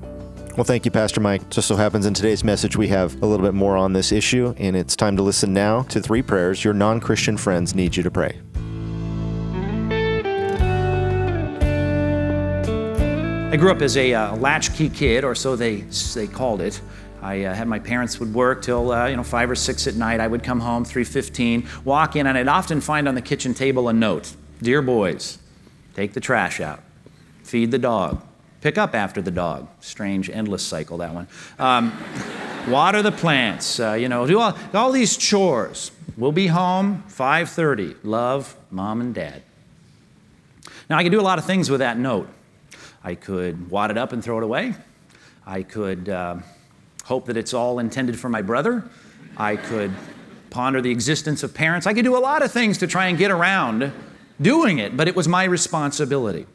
Well, 0.55 0.63
thank 0.63 0.85
you, 0.85 0.91
Pastor 0.91 1.19
Mike. 1.19 1.49
Just 1.49 1.67
so 1.67 1.75
happens 1.75 2.05
in 2.05 2.13
today's 2.13 2.43
message, 2.43 2.77
we 2.77 2.87
have 2.89 3.19
a 3.23 3.25
little 3.25 3.43
bit 3.43 3.55
more 3.55 3.75
on 3.75 3.93
this 3.93 4.11
issue, 4.11 4.53
and 4.57 4.75
it's 4.75 4.95
time 4.95 5.17
to 5.17 5.23
listen 5.23 5.51
now 5.51 5.81
to 5.83 5.99
three 5.99 6.21
prayers 6.21 6.63
your 6.63 6.75
non 6.75 6.99
Christian 6.99 7.37
friends 7.37 7.73
need 7.73 7.95
you 7.95 8.03
to 8.03 8.11
pray. 8.11 8.39
I 13.51 13.57
grew 13.57 13.71
up 13.71 13.81
as 13.81 13.97
a 13.97 14.13
uh, 14.13 14.35
latchkey 14.35 14.89
kid, 14.89 15.23
or 15.23 15.33
so 15.33 15.55
they 15.55 15.77
they 16.13 16.27
called 16.27 16.61
it. 16.61 16.79
I 17.23 17.45
uh, 17.45 17.55
had 17.55 17.67
my 17.67 17.79
parents 17.79 18.19
would 18.19 18.31
work 18.31 18.61
till 18.61 18.91
uh, 18.91 19.07
you 19.07 19.15
know 19.15 19.23
five 19.23 19.49
or 19.49 19.55
six 19.55 19.87
at 19.87 19.95
night. 19.95 20.19
I 20.19 20.27
would 20.27 20.43
come 20.43 20.59
home 20.59 20.85
three 20.85 21.03
fifteen, 21.03 21.67
walk 21.83 22.15
in, 22.15 22.27
and 22.27 22.37
I'd 22.37 22.47
often 22.47 22.79
find 22.79 23.07
on 23.07 23.15
the 23.15 23.21
kitchen 23.21 23.55
table 23.55 23.89
a 23.89 23.93
note: 23.93 24.35
"Dear 24.61 24.83
boys, 24.83 25.39
take 25.95 26.13
the 26.13 26.19
trash 26.19 26.59
out, 26.61 26.83
feed 27.43 27.71
the 27.71 27.79
dog, 27.79 28.21
pick 28.63 28.77
up 28.77 28.95
after 28.95 29.21
the 29.21 29.31
dog." 29.31 29.67
Strange, 29.81 30.29
endless 30.29 30.63
cycle 30.63 30.97
that 30.97 31.13
one. 31.13 31.27
Um, 31.59 31.91
water 32.67 33.01
the 33.01 33.11
plants. 33.11 33.79
Uh, 33.79 33.93
you 33.93 34.09
know, 34.09 34.25
do 34.25 34.39
all, 34.39 34.57
all 34.73 34.91
these 34.91 35.17
chores. 35.17 35.91
We'll 36.17 36.31
be 36.31 36.47
home 36.47 37.03
5:30. 37.07 37.97
Love, 38.03 38.55
mom 38.71 39.01
and 39.01 39.13
dad. 39.13 39.41
Now 40.89 40.97
I 40.97 41.03
could 41.03 41.11
do 41.11 41.19
a 41.19 41.23
lot 41.23 41.39
of 41.39 41.45
things 41.45 41.69
with 41.69 41.79
that 41.79 41.97
note. 41.97 42.27
I 43.03 43.15
could 43.15 43.69
wad 43.69 43.91
it 43.91 43.97
up 43.97 44.13
and 44.13 44.23
throw 44.23 44.37
it 44.37 44.43
away. 44.43 44.75
I 45.45 45.63
could 45.63 46.07
uh, 46.07 46.37
hope 47.03 47.25
that 47.25 47.37
it's 47.37 47.53
all 47.53 47.79
intended 47.79 48.19
for 48.19 48.29
my 48.29 48.41
brother. 48.41 48.83
I 49.35 49.55
could 49.55 49.91
ponder 50.49 50.81
the 50.81 50.91
existence 50.91 51.43
of 51.43 51.53
parents. 51.53 51.87
I 51.87 51.93
could 51.93 52.05
do 52.05 52.15
a 52.15 52.19
lot 52.19 52.43
of 52.43 52.51
things 52.51 52.77
to 52.77 52.87
try 52.87 53.07
and 53.07 53.17
get 53.17 53.31
around 53.31 53.91
doing 54.39 54.77
it, 54.77 54.95
but 54.95 55.07
it 55.07 55.15
was 55.15 55.27
my 55.27 55.43
responsibility. 55.43 56.45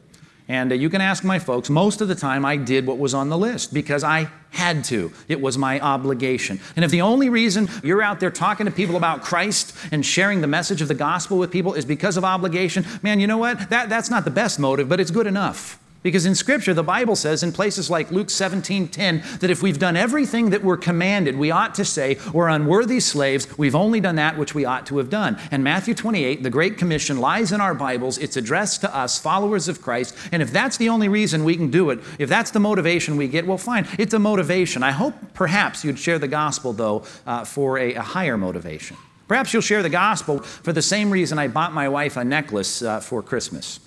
And 0.49 0.71
uh, 0.71 0.75
you 0.75 0.89
can 0.89 0.99
ask 0.99 1.23
my 1.23 1.37
folks, 1.37 1.69
most 1.69 2.01
of 2.01 2.07
the 2.07 2.15
time 2.15 2.43
I 2.43 2.57
did 2.57 2.87
what 2.87 2.97
was 2.97 3.13
on 3.13 3.29
the 3.29 3.37
list 3.37 3.71
because 3.71 4.03
I 4.03 4.29
had 4.49 4.83
to. 4.85 5.13
It 5.27 5.39
was 5.39 5.59
my 5.59 5.79
obligation. 5.79 6.59
And 6.75 6.83
if 6.83 6.89
the 6.89 7.01
only 7.01 7.29
reason 7.29 7.69
you're 7.83 8.01
out 8.01 8.19
there 8.19 8.31
talking 8.31 8.65
to 8.65 8.71
people 8.71 8.97
about 8.97 9.21
Christ 9.21 9.75
and 9.91 10.03
sharing 10.03 10.41
the 10.41 10.47
message 10.47 10.81
of 10.81 10.87
the 10.87 10.95
gospel 10.95 11.37
with 11.37 11.51
people 11.51 11.75
is 11.75 11.85
because 11.85 12.17
of 12.17 12.25
obligation, 12.25 12.83
man, 13.03 13.19
you 13.19 13.27
know 13.27 13.37
what? 13.37 13.69
That, 13.69 13.89
that's 13.89 14.09
not 14.09 14.25
the 14.25 14.31
best 14.31 14.59
motive, 14.59 14.89
but 14.89 14.99
it's 14.99 15.11
good 15.11 15.27
enough. 15.27 15.79
Because 16.01 16.25
in 16.25 16.33
Scripture, 16.33 16.73
the 16.73 16.81
Bible 16.81 17.17
says 17.17 17.43
in 17.43 17.51
places 17.51 17.89
like 17.89 18.09
Luke 18.09 18.29
17 18.29 18.87
10 18.87 19.23
that 19.41 19.49
if 19.49 19.61
we've 19.61 19.79
done 19.79 19.97
everything 19.97 20.49
that 20.51 20.63
we're 20.63 20.77
commanded, 20.77 21.37
we 21.37 21.51
ought 21.51 21.75
to 21.75 21.83
say, 21.83 22.17
We're 22.33 22.47
unworthy 22.47 23.01
slaves, 23.01 23.57
we've 23.57 23.75
only 23.75 23.99
done 23.99 24.15
that 24.15 24.37
which 24.37 24.55
we 24.55 24.63
ought 24.63 24.85
to 24.87 24.97
have 24.97 25.09
done. 25.09 25.37
And 25.51 25.61
Matthew 25.61 25.93
28, 25.93 26.41
the 26.41 26.49
Great 26.49 26.77
Commission, 26.77 27.19
lies 27.19 27.51
in 27.51 27.59
our 27.59 27.73
Bibles. 27.73 28.17
It's 28.17 28.37
addressed 28.37 28.79
to 28.81 28.95
us, 28.95 29.19
followers 29.19 29.67
of 29.67 29.81
Christ. 29.81 30.15
And 30.31 30.41
if 30.41 30.51
that's 30.51 30.77
the 30.77 30.87
only 30.87 31.09
reason 31.09 31.43
we 31.43 31.57
can 31.57 31.69
do 31.69 31.89
it, 31.89 31.99
if 32.17 32.29
that's 32.29 32.51
the 32.51 32.61
motivation 32.61 33.17
we 33.17 33.27
get, 33.27 33.45
well, 33.45 33.57
fine. 33.57 33.85
It's 33.97 34.13
a 34.13 34.19
motivation. 34.19 34.83
I 34.83 34.91
hope 34.91 35.15
perhaps 35.33 35.83
you'd 35.83 35.99
share 35.99 36.17
the 36.17 36.29
gospel, 36.29 36.71
though, 36.71 37.03
uh, 37.27 37.43
for 37.43 37.77
a, 37.77 37.95
a, 37.95 38.01
higher 38.01 38.37
motivation. 38.37 38.95
Perhaps 39.27 39.53
you'll 39.53 39.61
share 39.61 39.83
the 39.83 39.89
gospel 39.89 40.39
for 40.39 40.71
the 40.71 40.81
same 40.81 41.11
reason 41.11 41.37
I 41.37 41.49
bought 41.49 41.73
my 41.73 41.89
wife 41.89 42.15
a 42.15 42.23
necklace 42.23 42.81
uh, 42.81 42.99
for 43.01 43.21
Christmas. 43.21 43.79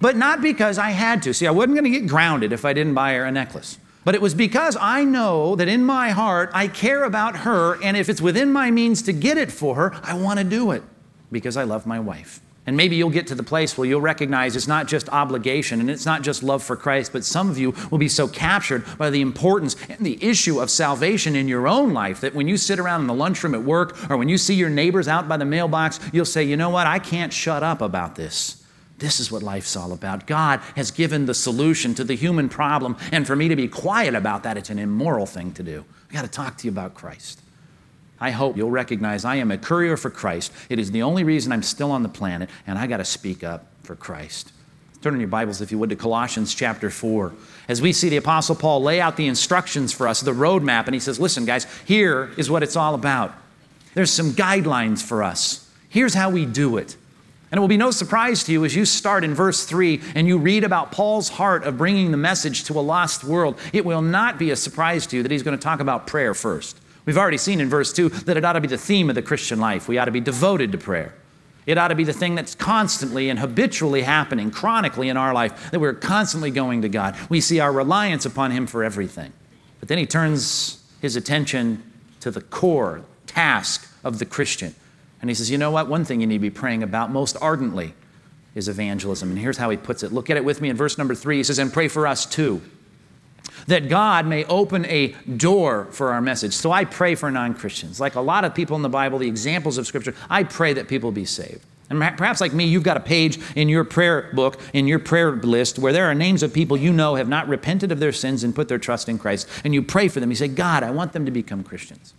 But 0.00 0.16
not 0.16 0.40
because 0.40 0.78
I 0.78 0.90
had 0.90 1.22
to. 1.22 1.34
See, 1.34 1.46
I 1.46 1.50
wasn't 1.50 1.74
going 1.74 1.92
to 1.92 1.98
get 1.98 2.06
grounded 2.06 2.52
if 2.52 2.64
I 2.64 2.72
didn't 2.72 2.94
buy 2.94 3.14
her 3.14 3.24
a 3.24 3.32
necklace. 3.32 3.78
But 4.04 4.14
it 4.14 4.22
was 4.22 4.34
because 4.34 4.76
I 4.80 5.04
know 5.04 5.56
that 5.56 5.68
in 5.68 5.84
my 5.84 6.10
heart 6.10 6.50
I 6.54 6.68
care 6.68 7.04
about 7.04 7.38
her, 7.38 7.82
and 7.82 7.96
if 7.96 8.08
it's 8.08 8.22
within 8.22 8.52
my 8.52 8.70
means 8.70 9.02
to 9.02 9.12
get 9.12 9.36
it 9.36 9.52
for 9.52 9.74
her, 9.74 9.94
I 10.02 10.14
want 10.14 10.38
to 10.38 10.44
do 10.44 10.70
it 10.70 10.82
because 11.30 11.56
I 11.56 11.64
love 11.64 11.86
my 11.86 12.00
wife. 12.00 12.40
And 12.64 12.76
maybe 12.76 12.96
you'll 12.96 13.08
get 13.08 13.26
to 13.28 13.34
the 13.34 13.42
place 13.42 13.78
where 13.78 13.88
you'll 13.88 14.02
recognize 14.02 14.54
it's 14.54 14.68
not 14.68 14.88
just 14.88 15.08
obligation 15.08 15.80
and 15.80 15.90
it's 15.90 16.04
not 16.04 16.20
just 16.20 16.42
love 16.42 16.62
for 16.62 16.76
Christ, 16.76 17.14
but 17.14 17.24
some 17.24 17.48
of 17.48 17.56
you 17.56 17.74
will 17.90 17.98
be 17.98 18.08
so 18.08 18.28
captured 18.28 18.84
by 18.98 19.08
the 19.08 19.22
importance 19.22 19.74
and 19.88 20.00
the 20.00 20.22
issue 20.22 20.60
of 20.60 20.68
salvation 20.68 21.34
in 21.34 21.48
your 21.48 21.66
own 21.66 21.94
life 21.94 22.20
that 22.20 22.34
when 22.34 22.46
you 22.46 22.58
sit 22.58 22.78
around 22.78 23.00
in 23.00 23.06
the 23.06 23.14
lunchroom 23.14 23.54
at 23.54 23.62
work 23.62 24.10
or 24.10 24.18
when 24.18 24.28
you 24.28 24.36
see 24.36 24.54
your 24.54 24.68
neighbors 24.68 25.08
out 25.08 25.28
by 25.28 25.38
the 25.38 25.46
mailbox, 25.46 25.98
you'll 26.12 26.26
say, 26.26 26.44
you 26.44 26.58
know 26.58 26.68
what, 26.68 26.86
I 26.86 26.98
can't 26.98 27.32
shut 27.32 27.62
up 27.62 27.80
about 27.80 28.16
this. 28.16 28.62
This 28.98 29.20
is 29.20 29.30
what 29.30 29.42
life's 29.42 29.76
all 29.76 29.92
about. 29.92 30.26
God 30.26 30.60
has 30.74 30.90
given 30.90 31.26
the 31.26 31.34
solution 31.34 31.94
to 31.94 32.04
the 32.04 32.14
human 32.14 32.48
problem, 32.48 32.96
and 33.12 33.26
for 33.26 33.36
me 33.36 33.48
to 33.48 33.56
be 33.56 33.68
quiet 33.68 34.14
about 34.14 34.42
that, 34.42 34.56
it's 34.56 34.70
an 34.70 34.78
immoral 34.78 35.26
thing 35.26 35.52
to 35.52 35.62
do. 35.62 35.84
I 36.10 36.14
got 36.14 36.22
to 36.22 36.28
talk 36.28 36.56
to 36.58 36.64
you 36.66 36.70
about 36.72 36.94
Christ. 36.94 37.40
I 38.20 38.32
hope 38.32 38.56
you'll 38.56 38.70
recognize 38.70 39.24
I 39.24 39.36
am 39.36 39.52
a 39.52 39.58
courier 39.58 39.96
for 39.96 40.10
Christ. 40.10 40.52
It 40.68 40.80
is 40.80 40.90
the 40.90 41.02
only 41.02 41.22
reason 41.22 41.52
I'm 41.52 41.62
still 41.62 41.92
on 41.92 42.02
the 42.02 42.08
planet, 42.08 42.50
and 42.66 42.76
I 42.76 42.88
got 42.88 42.96
to 42.96 43.04
speak 43.04 43.44
up 43.44 43.66
for 43.84 43.94
Christ. 43.94 44.52
Turn 45.00 45.14
in 45.14 45.20
your 45.20 45.28
Bibles, 45.28 45.60
if 45.60 45.70
you 45.70 45.78
would, 45.78 45.90
to 45.90 45.96
Colossians 45.96 46.52
chapter 46.52 46.90
4. 46.90 47.32
As 47.68 47.80
we 47.80 47.92
see 47.92 48.08
the 48.08 48.16
Apostle 48.16 48.56
Paul 48.56 48.82
lay 48.82 49.00
out 49.00 49.16
the 49.16 49.28
instructions 49.28 49.92
for 49.92 50.08
us, 50.08 50.20
the 50.20 50.32
roadmap, 50.32 50.86
and 50.86 50.94
he 50.94 50.98
says, 50.98 51.20
Listen, 51.20 51.44
guys, 51.44 51.66
here 51.84 52.32
is 52.36 52.50
what 52.50 52.64
it's 52.64 52.74
all 52.74 52.94
about. 52.94 53.32
There's 53.94 54.10
some 54.10 54.32
guidelines 54.32 55.00
for 55.00 55.22
us. 55.22 55.70
Here's 55.88 56.14
how 56.14 56.30
we 56.30 56.44
do 56.44 56.76
it. 56.78 56.96
And 57.50 57.58
it 57.58 57.60
will 57.60 57.68
be 57.68 57.76
no 57.76 57.90
surprise 57.90 58.44
to 58.44 58.52
you 58.52 58.64
as 58.64 58.76
you 58.76 58.84
start 58.84 59.24
in 59.24 59.34
verse 59.34 59.64
3 59.64 60.00
and 60.14 60.26
you 60.26 60.38
read 60.38 60.64
about 60.64 60.92
Paul's 60.92 61.30
heart 61.30 61.64
of 61.64 61.78
bringing 61.78 62.10
the 62.10 62.16
message 62.16 62.64
to 62.64 62.78
a 62.78 62.80
lost 62.80 63.24
world. 63.24 63.58
It 63.72 63.84
will 63.84 64.02
not 64.02 64.38
be 64.38 64.50
a 64.50 64.56
surprise 64.56 65.06
to 65.08 65.16
you 65.16 65.22
that 65.22 65.32
he's 65.32 65.42
going 65.42 65.56
to 65.56 65.62
talk 65.62 65.80
about 65.80 66.06
prayer 66.06 66.34
first. 66.34 66.78
We've 67.06 67.16
already 67.16 67.38
seen 67.38 67.60
in 67.60 67.70
verse 67.70 67.92
2 67.92 68.10
that 68.10 68.36
it 68.36 68.44
ought 68.44 68.52
to 68.52 68.60
be 68.60 68.68
the 68.68 68.76
theme 68.76 69.08
of 69.08 69.14
the 69.14 69.22
Christian 69.22 69.58
life. 69.58 69.88
We 69.88 69.96
ought 69.96 70.04
to 70.06 70.10
be 70.10 70.20
devoted 70.20 70.72
to 70.72 70.78
prayer. 70.78 71.14
It 71.64 71.78
ought 71.78 71.88
to 71.88 71.94
be 71.94 72.04
the 72.04 72.12
thing 72.12 72.34
that's 72.34 72.54
constantly 72.54 73.30
and 73.30 73.38
habitually 73.38 74.02
happening, 74.02 74.50
chronically 74.50 75.08
in 75.08 75.16
our 75.16 75.32
life, 75.32 75.70
that 75.70 75.80
we're 75.80 75.94
constantly 75.94 76.50
going 76.50 76.82
to 76.82 76.88
God. 76.88 77.16
We 77.28 77.40
see 77.40 77.60
our 77.60 77.72
reliance 77.72 78.26
upon 78.26 78.50
Him 78.50 78.66
for 78.66 78.84
everything. 78.84 79.32
But 79.80 79.88
then 79.88 79.98
he 79.98 80.06
turns 80.06 80.82
his 81.00 81.16
attention 81.16 81.82
to 82.20 82.30
the 82.30 82.40
core 82.40 83.02
task 83.26 83.90
of 84.02 84.18
the 84.18 84.24
Christian 84.24 84.74
and 85.20 85.30
he 85.30 85.34
says, 85.34 85.50
You 85.50 85.58
know 85.58 85.70
what? 85.70 85.88
One 85.88 86.04
thing 86.04 86.20
you 86.20 86.26
need 86.26 86.36
to 86.36 86.40
be 86.40 86.50
praying 86.50 86.82
about 86.82 87.10
most 87.10 87.36
ardently 87.40 87.94
is 88.54 88.68
evangelism. 88.68 89.30
And 89.30 89.38
here's 89.38 89.58
how 89.58 89.70
he 89.70 89.76
puts 89.76 90.02
it. 90.02 90.12
Look 90.12 90.30
at 90.30 90.36
it 90.36 90.44
with 90.44 90.60
me 90.60 90.68
in 90.68 90.76
verse 90.76 90.98
number 90.98 91.14
three. 91.14 91.38
He 91.38 91.44
says, 91.44 91.58
And 91.58 91.72
pray 91.72 91.88
for 91.88 92.06
us 92.06 92.26
too, 92.26 92.60
that 93.66 93.88
God 93.88 94.26
may 94.26 94.44
open 94.44 94.84
a 94.86 95.08
door 95.36 95.86
for 95.90 96.12
our 96.12 96.20
message. 96.20 96.52
So 96.54 96.72
I 96.72 96.84
pray 96.84 97.14
for 97.14 97.30
non 97.30 97.54
Christians. 97.54 98.00
Like 98.00 98.14
a 98.14 98.20
lot 98.20 98.44
of 98.44 98.54
people 98.54 98.76
in 98.76 98.82
the 98.82 98.88
Bible, 98.88 99.18
the 99.18 99.28
examples 99.28 99.78
of 99.78 99.86
Scripture, 99.86 100.14
I 100.28 100.44
pray 100.44 100.72
that 100.74 100.88
people 100.88 101.12
be 101.12 101.24
saved. 101.24 101.64
And 101.90 102.00
perhaps 102.18 102.42
like 102.42 102.52
me, 102.52 102.64
you've 102.66 102.82
got 102.82 102.98
a 102.98 103.00
page 103.00 103.38
in 103.56 103.70
your 103.70 103.82
prayer 103.82 104.30
book, 104.34 104.60
in 104.74 104.86
your 104.86 104.98
prayer 104.98 105.32
list, 105.32 105.78
where 105.78 105.92
there 105.92 106.04
are 106.04 106.14
names 106.14 106.42
of 106.42 106.52
people 106.52 106.76
you 106.76 106.92
know 106.92 107.14
have 107.14 107.28
not 107.28 107.48
repented 107.48 107.90
of 107.90 107.98
their 107.98 108.12
sins 108.12 108.44
and 108.44 108.54
put 108.54 108.68
their 108.68 108.78
trust 108.78 109.08
in 109.08 109.18
Christ. 109.18 109.48
And 109.64 109.72
you 109.72 109.82
pray 109.82 110.08
for 110.08 110.20
them. 110.20 110.28
You 110.28 110.36
say, 110.36 110.48
God, 110.48 110.82
I 110.82 110.90
want 110.90 111.14
them 111.14 111.24
to 111.24 111.30
become 111.30 111.64
Christians. 111.64 112.12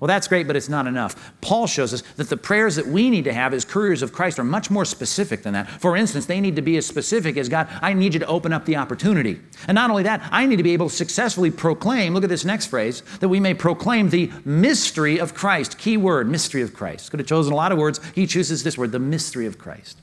Well, 0.00 0.08
that's 0.08 0.28
great, 0.28 0.46
but 0.46 0.56
it's 0.56 0.70
not 0.70 0.86
enough. 0.86 1.32
Paul 1.42 1.66
shows 1.66 1.92
us 1.92 2.02
that 2.16 2.30
the 2.30 2.36
prayers 2.38 2.76
that 2.76 2.86
we 2.86 3.10
need 3.10 3.24
to 3.24 3.34
have 3.34 3.52
as 3.52 3.66
couriers 3.66 4.00
of 4.00 4.14
Christ 4.14 4.38
are 4.38 4.44
much 4.44 4.70
more 4.70 4.86
specific 4.86 5.42
than 5.42 5.52
that. 5.52 5.68
For 5.68 5.94
instance, 5.94 6.24
they 6.24 6.40
need 6.40 6.56
to 6.56 6.62
be 6.62 6.78
as 6.78 6.86
specific 6.86 7.36
as 7.36 7.50
God, 7.50 7.68
I 7.82 7.92
need 7.92 8.14
you 8.14 8.20
to 8.20 8.26
open 8.26 8.50
up 8.50 8.64
the 8.64 8.76
opportunity. 8.76 9.40
And 9.68 9.74
not 9.74 9.90
only 9.90 10.02
that, 10.04 10.26
I 10.32 10.46
need 10.46 10.56
to 10.56 10.62
be 10.62 10.72
able 10.72 10.88
to 10.88 10.94
successfully 10.94 11.50
proclaim, 11.50 12.14
look 12.14 12.24
at 12.24 12.30
this 12.30 12.46
next 12.46 12.66
phrase, 12.66 13.02
that 13.20 13.28
we 13.28 13.40
may 13.40 13.52
proclaim 13.52 14.08
the 14.08 14.32
mystery 14.46 15.18
of 15.18 15.34
Christ. 15.34 15.76
Key 15.76 15.98
word, 15.98 16.28
mystery 16.28 16.62
of 16.62 16.72
Christ. 16.72 17.10
Could 17.10 17.20
have 17.20 17.28
chosen 17.28 17.52
a 17.52 17.56
lot 17.56 17.70
of 17.70 17.76
words. 17.76 18.00
He 18.14 18.26
chooses 18.26 18.64
this 18.64 18.78
word, 18.78 18.92
the 18.92 18.98
mystery 18.98 19.44
of 19.44 19.58
Christ. 19.58 19.98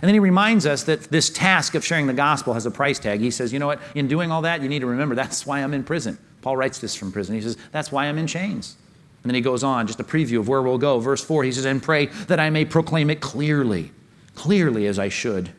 And 0.00 0.08
then 0.08 0.14
he 0.14 0.20
reminds 0.20 0.64
us 0.64 0.84
that 0.84 1.04
this 1.04 1.28
task 1.28 1.74
of 1.74 1.84
sharing 1.84 2.06
the 2.06 2.14
gospel 2.14 2.54
has 2.54 2.66
a 2.66 2.70
price 2.70 3.00
tag. 3.00 3.20
He 3.20 3.32
says, 3.32 3.52
you 3.52 3.58
know 3.58 3.66
what, 3.66 3.80
in 3.96 4.06
doing 4.06 4.30
all 4.30 4.42
that, 4.42 4.62
you 4.62 4.68
need 4.68 4.80
to 4.80 4.86
remember 4.86 5.16
that's 5.16 5.44
why 5.44 5.60
I'm 5.60 5.74
in 5.74 5.82
prison. 5.82 6.18
Paul 6.40 6.56
writes 6.56 6.78
this 6.78 6.94
from 6.94 7.10
prison. 7.10 7.34
He 7.34 7.40
says, 7.40 7.56
that's 7.72 7.90
why 7.90 8.06
I'm 8.06 8.18
in 8.18 8.28
chains. 8.28 8.76
And 9.24 9.30
then 9.30 9.34
he 9.36 9.40
goes 9.40 9.64
on, 9.64 9.86
just 9.86 9.98
a 10.00 10.04
preview 10.04 10.38
of 10.38 10.48
where 10.48 10.60
we'll 10.60 10.76
go. 10.76 11.00
Verse 11.00 11.24
4, 11.24 11.44
he 11.44 11.52
says, 11.52 11.64
And 11.64 11.82
pray 11.82 12.06
that 12.28 12.38
I 12.38 12.50
may 12.50 12.66
proclaim 12.66 13.08
it 13.08 13.22
clearly, 13.22 13.90
clearly 14.34 14.86
as 14.86 14.98
I 14.98 15.08
should. 15.08 15.50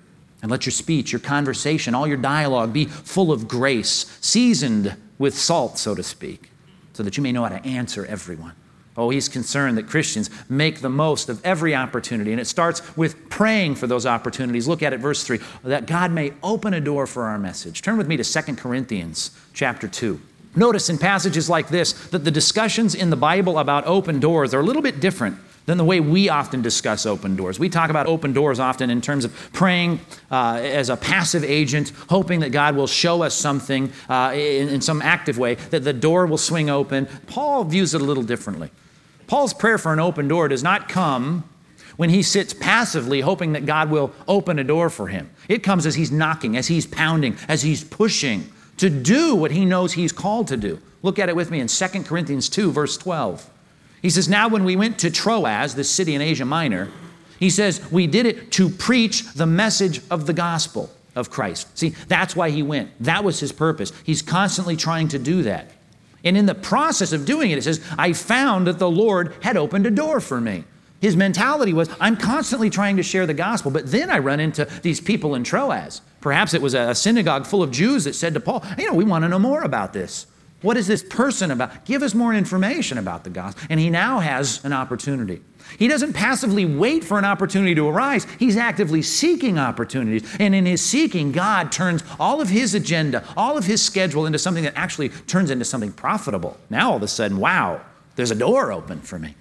And 0.44 0.52
let 0.52 0.68
your 0.68 0.72
speech, 0.72 1.12
your 1.12 1.20
conversation, 1.20 1.96
all 1.96 2.06
your 2.06 2.18
dialogue 2.18 2.72
be 2.72 2.86
full 2.86 3.32
of 3.32 3.48
grace, 3.48 4.20
seasoned 4.22 4.96
with 5.18 5.36
salt, 5.36 5.80
so 5.80 5.96
to 5.96 6.04
speak, 6.04 6.52
so 6.94 7.02
that 7.02 7.18
you 7.18 7.24
may 7.24 7.32
know 7.32 7.42
how 7.42 7.50
to 7.50 7.66
answer 7.66 8.06
everyone. 8.06 8.54
Oh, 8.98 9.10
he's 9.10 9.28
concerned 9.28 9.80
that 9.80 9.88
Christians 9.88 10.30
make 10.48 10.82
the 10.82 10.90
most 10.90 11.28
of 11.28 11.44
every 11.44 11.74
opportunity. 11.74 12.32
And 12.32 12.40
it 12.40 12.46
starts 12.46 12.96
with 12.96 13.30
praying 13.30 13.76
for 13.76 13.88
those 13.88 14.06
opportunities. 14.06 14.68
Look 14.68 14.84
at 14.84 14.94
it, 14.94 15.00
verse 15.00 15.24
3, 15.24 15.40
that 15.64 15.88
God 15.88 16.12
may 16.12 16.34
open 16.44 16.76
a 16.76 16.80
door 16.80 17.08
for 17.08 17.24
our 17.24 17.40
message. 17.40 17.82
Turn 17.82 17.98
with 17.98 18.08
me 18.08 18.16
to 18.16 18.24
2 18.24 18.56
Corinthians 18.56 19.32
chapter 19.54 19.88
2. 19.88 20.22
Notice 20.56 20.90
in 20.90 20.98
passages 20.98 21.50
like 21.50 21.68
this 21.68 21.94
that 22.10 22.24
the 22.24 22.32
discussions 22.32 22.96
in 22.96 23.10
the 23.10 23.16
Bible 23.16 23.60
about 23.60 23.86
open 23.86 24.20
doors 24.20 24.54
are 24.54 24.60
a 24.60 24.64
little 24.64 24.82
bit 24.82 25.00
different 25.00 25.38
than 25.66 25.78
the 25.78 25.84
way 25.84 26.00
we 26.00 26.30
often 26.30 26.62
discuss 26.62 27.06
open 27.06 27.36
doors. 27.36 27.60
We 27.60 27.70
talk 27.70 27.90
about 27.90 28.06
open 28.06 28.34
doors 28.34 28.60
often 28.60 28.90
in 28.90 29.02
terms 29.02 29.26
of 29.26 29.34
praying 29.52 30.00
uh, 30.30 30.60
as 30.62 30.90
a 30.90 30.98
passive 30.98 31.44
agent, 31.44 31.92
hoping 32.10 32.42
that 32.42 32.52
God 32.52 32.76
will 32.76 32.88
show 32.88 33.24
us 33.24 33.34
something 33.34 33.92
uh, 34.08 34.32
in, 34.36 34.70
in 34.70 34.82
some 34.82 35.02
active 35.02 35.38
way, 35.38 35.56
that 35.56 35.84
the 35.84 35.94
door 35.94 36.28
will 36.28 36.38
swing 36.38 36.70
open. 36.70 37.08
Paul 37.28 37.64
views 37.64 37.94
it 37.94 38.02
a 38.02 38.04
little 38.04 38.24
differently. 38.24 38.70
Paul's 39.28 39.54
prayer 39.54 39.80
for 39.80 39.92
an 39.92 40.00
open 40.00 40.28
door 40.28 40.48
does 40.48 40.62
not 40.62 40.88
come 40.88 41.44
when 41.98 42.10
he 42.10 42.22
sits 42.22 42.54
passively 42.54 43.22
hoping 43.22 43.54
that 43.54 43.66
God 43.66 43.90
will 43.90 44.12
open 44.28 44.60
a 44.60 44.64
door 44.64 44.90
for 44.90 45.08
him. 45.08 45.32
It 45.48 45.64
comes 45.64 45.86
as 45.86 45.96
he's 45.96 46.12
knocking, 46.12 46.56
as 46.58 46.68
he's 46.68 46.86
pounding, 46.86 47.38
as 47.48 47.64
he's 47.64 47.84
pushing 47.84 48.52
to 48.78 48.90
do 48.90 49.36
what 49.36 49.52
he 49.52 49.66
knows 49.66 49.94
he's 49.94 50.12
called 50.12 50.48
to 50.50 50.58
do. 50.58 50.80
Look 51.02 51.20
at 51.20 51.30
it 51.30 51.36
with 51.36 51.52
me 51.52 51.60
in 51.60 51.68
2 51.68 51.88
Corinthians 52.04 52.50
2, 52.50 52.72
verse 52.72 52.98
12. 52.98 53.50
He 54.02 54.10
says, 54.10 54.28
Now 54.28 54.48
when 54.48 54.64
we 54.64 54.76
went 54.76 55.00
to 55.00 55.12
Troas, 55.12 55.76
this 55.76 55.90
city 55.90 56.16
in 56.16 56.22
Asia 56.22 56.46
Minor, 56.46 56.92
he 57.40 57.50
says, 57.50 57.82
We 57.92 58.08
did 58.08 58.26
it 58.26 58.52
to 58.54 58.70
preach 58.70 59.34
the 59.34 59.46
message 59.46 60.02
of 60.10 60.26
the 60.26 60.34
gospel 60.34 60.90
of 61.16 61.30
Christ. 61.30 61.78
See, 61.78 61.90
that's 62.08 62.36
why 62.36 62.50
he 62.50 62.64
went. 62.64 62.92
That 63.00 63.24
was 63.24 63.40
his 63.40 63.52
purpose. 63.52 63.92
He's 64.04 64.22
constantly 64.22 64.76
trying 64.76 65.08
to 65.10 65.20
do 65.20 65.44
that. 65.44 65.72
And 66.24 66.36
in 66.36 66.46
the 66.46 66.56
process 66.56 67.14
of 67.14 67.26
doing 67.26 67.52
it, 67.52 67.58
it 67.58 67.64
says, 67.64 67.86
I 67.98 68.14
found 68.14 68.68
that 68.68 68.80
the 68.80 68.90
Lord 68.90 69.34
had 69.42 69.58
opened 69.58 69.86
a 69.86 69.92
door 69.92 70.20
for 70.20 70.42
me. 70.42 70.64
His 71.02 71.16
mentality 71.16 71.74
was, 71.74 71.90
I'm 72.00 72.18
constantly 72.18 72.70
trying 72.70 72.98
to 72.98 73.04
share 73.04 73.26
the 73.26 73.34
gospel, 73.34 73.72
but 73.72 73.92
then 73.92 74.10
I 74.10 74.20
run 74.20 74.40
into 74.40 74.66
these 74.82 75.02
people 75.02 75.36
in 75.36 75.44
Troas. 75.44 76.02
Perhaps 76.22 76.54
it 76.54 76.62
was 76.62 76.74
a 76.74 76.96
synagogue 76.96 77.46
full 77.46 77.62
of 77.62 77.72
Jews 77.72 78.06
that 78.06 78.16
said 78.16 78.34
to 78.34 78.40
Paul, 78.40 78.64
You 78.78 78.88
know, 78.88 78.94
we 78.94 79.04
want 79.04 79.24
to 79.24 79.30
know 79.30 79.40
more 79.40 79.62
about 79.62 79.94
this. 79.94 80.28
What 80.62 80.78
is 80.78 80.88
this 80.88 81.04
person 81.04 81.52
about? 81.52 81.86
Give 81.86 82.02
us 82.02 82.16
more 82.16 82.34
information 82.34 82.98
about 82.98 83.24
the 83.24 83.30
gospel. 83.30 83.64
And 83.70 83.80
he 83.80 83.92
now 83.92 84.20
has 84.20 84.64
an 84.66 84.74
opportunity. 84.74 85.42
He 85.78 85.88
doesn't 85.88 86.14
passively 86.14 86.66
wait 86.66 87.04
for 87.04 87.20
an 87.20 87.26
opportunity 87.26 87.76
to 87.76 87.88
arise. 87.88 88.26
He's 88.40 88.58
actively 88.58 89.02
seeking 89.02 89.60
opportunities. 89.60 90.28
And 90.40 90.56
in 90.56 90.66
his 90.66 90.82
seeking, 90.82 91.32
God 91.32 91.72
turns 91.72 92.04
all 92.20 92.42
of 92.42 92.50
his 92.50 92.74
agenda, 92.74 93.24
all 93.36 93.58
of 93.58 93.66
his 93.66 93.84
schedule 93.84 94.26
into 94.26 94.40
something 94.40 94.64
that 94.64 94.76
actually 94.76 95.10
turns 95.10 95.52
into 95.52 95.66
something 95.66 95.92
profitable. 95.92 96.58
Now 96.70 96.92
all 96.92 96.98
of 96.98 97.04
a 97.04 97.08
sudden, 97.08 97.38
wow, 97.38 97.82
there's 98.16 98.32
a 98.32 98.36
door 98.36 98.72
open 98.72 99.02
for 99.02 99.20
me. 99.20 99.36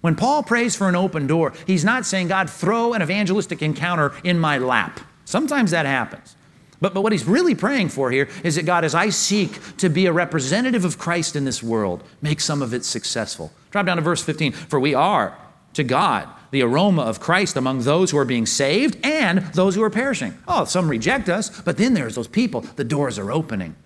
When 0.00 0.16
Paul 0.16 0.42
prays 0.42 0.74
for 0.74 0.88
an 0.88 0.96
open 0.96 1.26
door, 1.26 1.52
he's 1.66 1.84
not 1.84 2.06
saying, 2.06 2.28
God, 2.28 2.48
throw 2.48 2.94
an 2.94 3.02
evangelistic 3.02 3.62
encounter 3.62 4.12
in 4.24 4.38
my 4.38 4.58
lap. 4.58 5.00
Sometimes 5.24 5.70
that 5.72 5.86
happens. 5.86 6.36
But, 6.80 6.94
but 6.94 7.02
what 7.02 7.12
he's 7.12 7.26
really 7.26 7.54
praying 7.54 7.90
for 7.90 8.10
here 8.10 8.28
is 8.42 8.56
that 8.56 8.64
God, 8.64 8.84
as 8.84 8.94
I 8.94 9.10
seek 9.10 9.76
to 9.76 9.90
be 9.90 10.06
a 10.06 10.12
representative 10.12 10.84
of 10.84 10.98
Christ 10.98 11.36
in 11.36 11.44
this 11.44 11.62
world, 11.62 12.02
make 12.22 12.40
some 12.40 12.62
of 12.62 12.72
it 12.72 12.84
successful. 12.84 13.52
Drop 13.70 13.84
down 13.84 13.96
to 13.96 14.02
verse 14.02 14.22
15. 14.22 14.52
For 14.52 14.80
we 14.80 14.94
are 14.94 15.36
to 15.74 15.84
God 15.84 16.28
the 16.50 16.62
aroma 16.62 17.02
of 17.02 17.20
Christ 17.20 17.56
among 17.56 17.82
those 17.82 18.10
who 18.10 18.18
are 18.18 18.24
being 18.24 18.46
saved 18.46 18.98
and 19.04 19.40
those 19.54 19.74
who 19.74 19.82
are 19.82 19.90
perishing. 19.90 20.34
Oh, 20.48 20.64
some 20.64 20.88
reject 20.88 21.28
us, 21.28 21.60
but 21.60 21.76
then 21.76 21.94
there's 21.94 22.14
those 22.14 22.26
people, 22.26 22.62
the 22.62 22.84
doors 22.84 23.18
are 23.18 23.30
opening. 23.30 23.76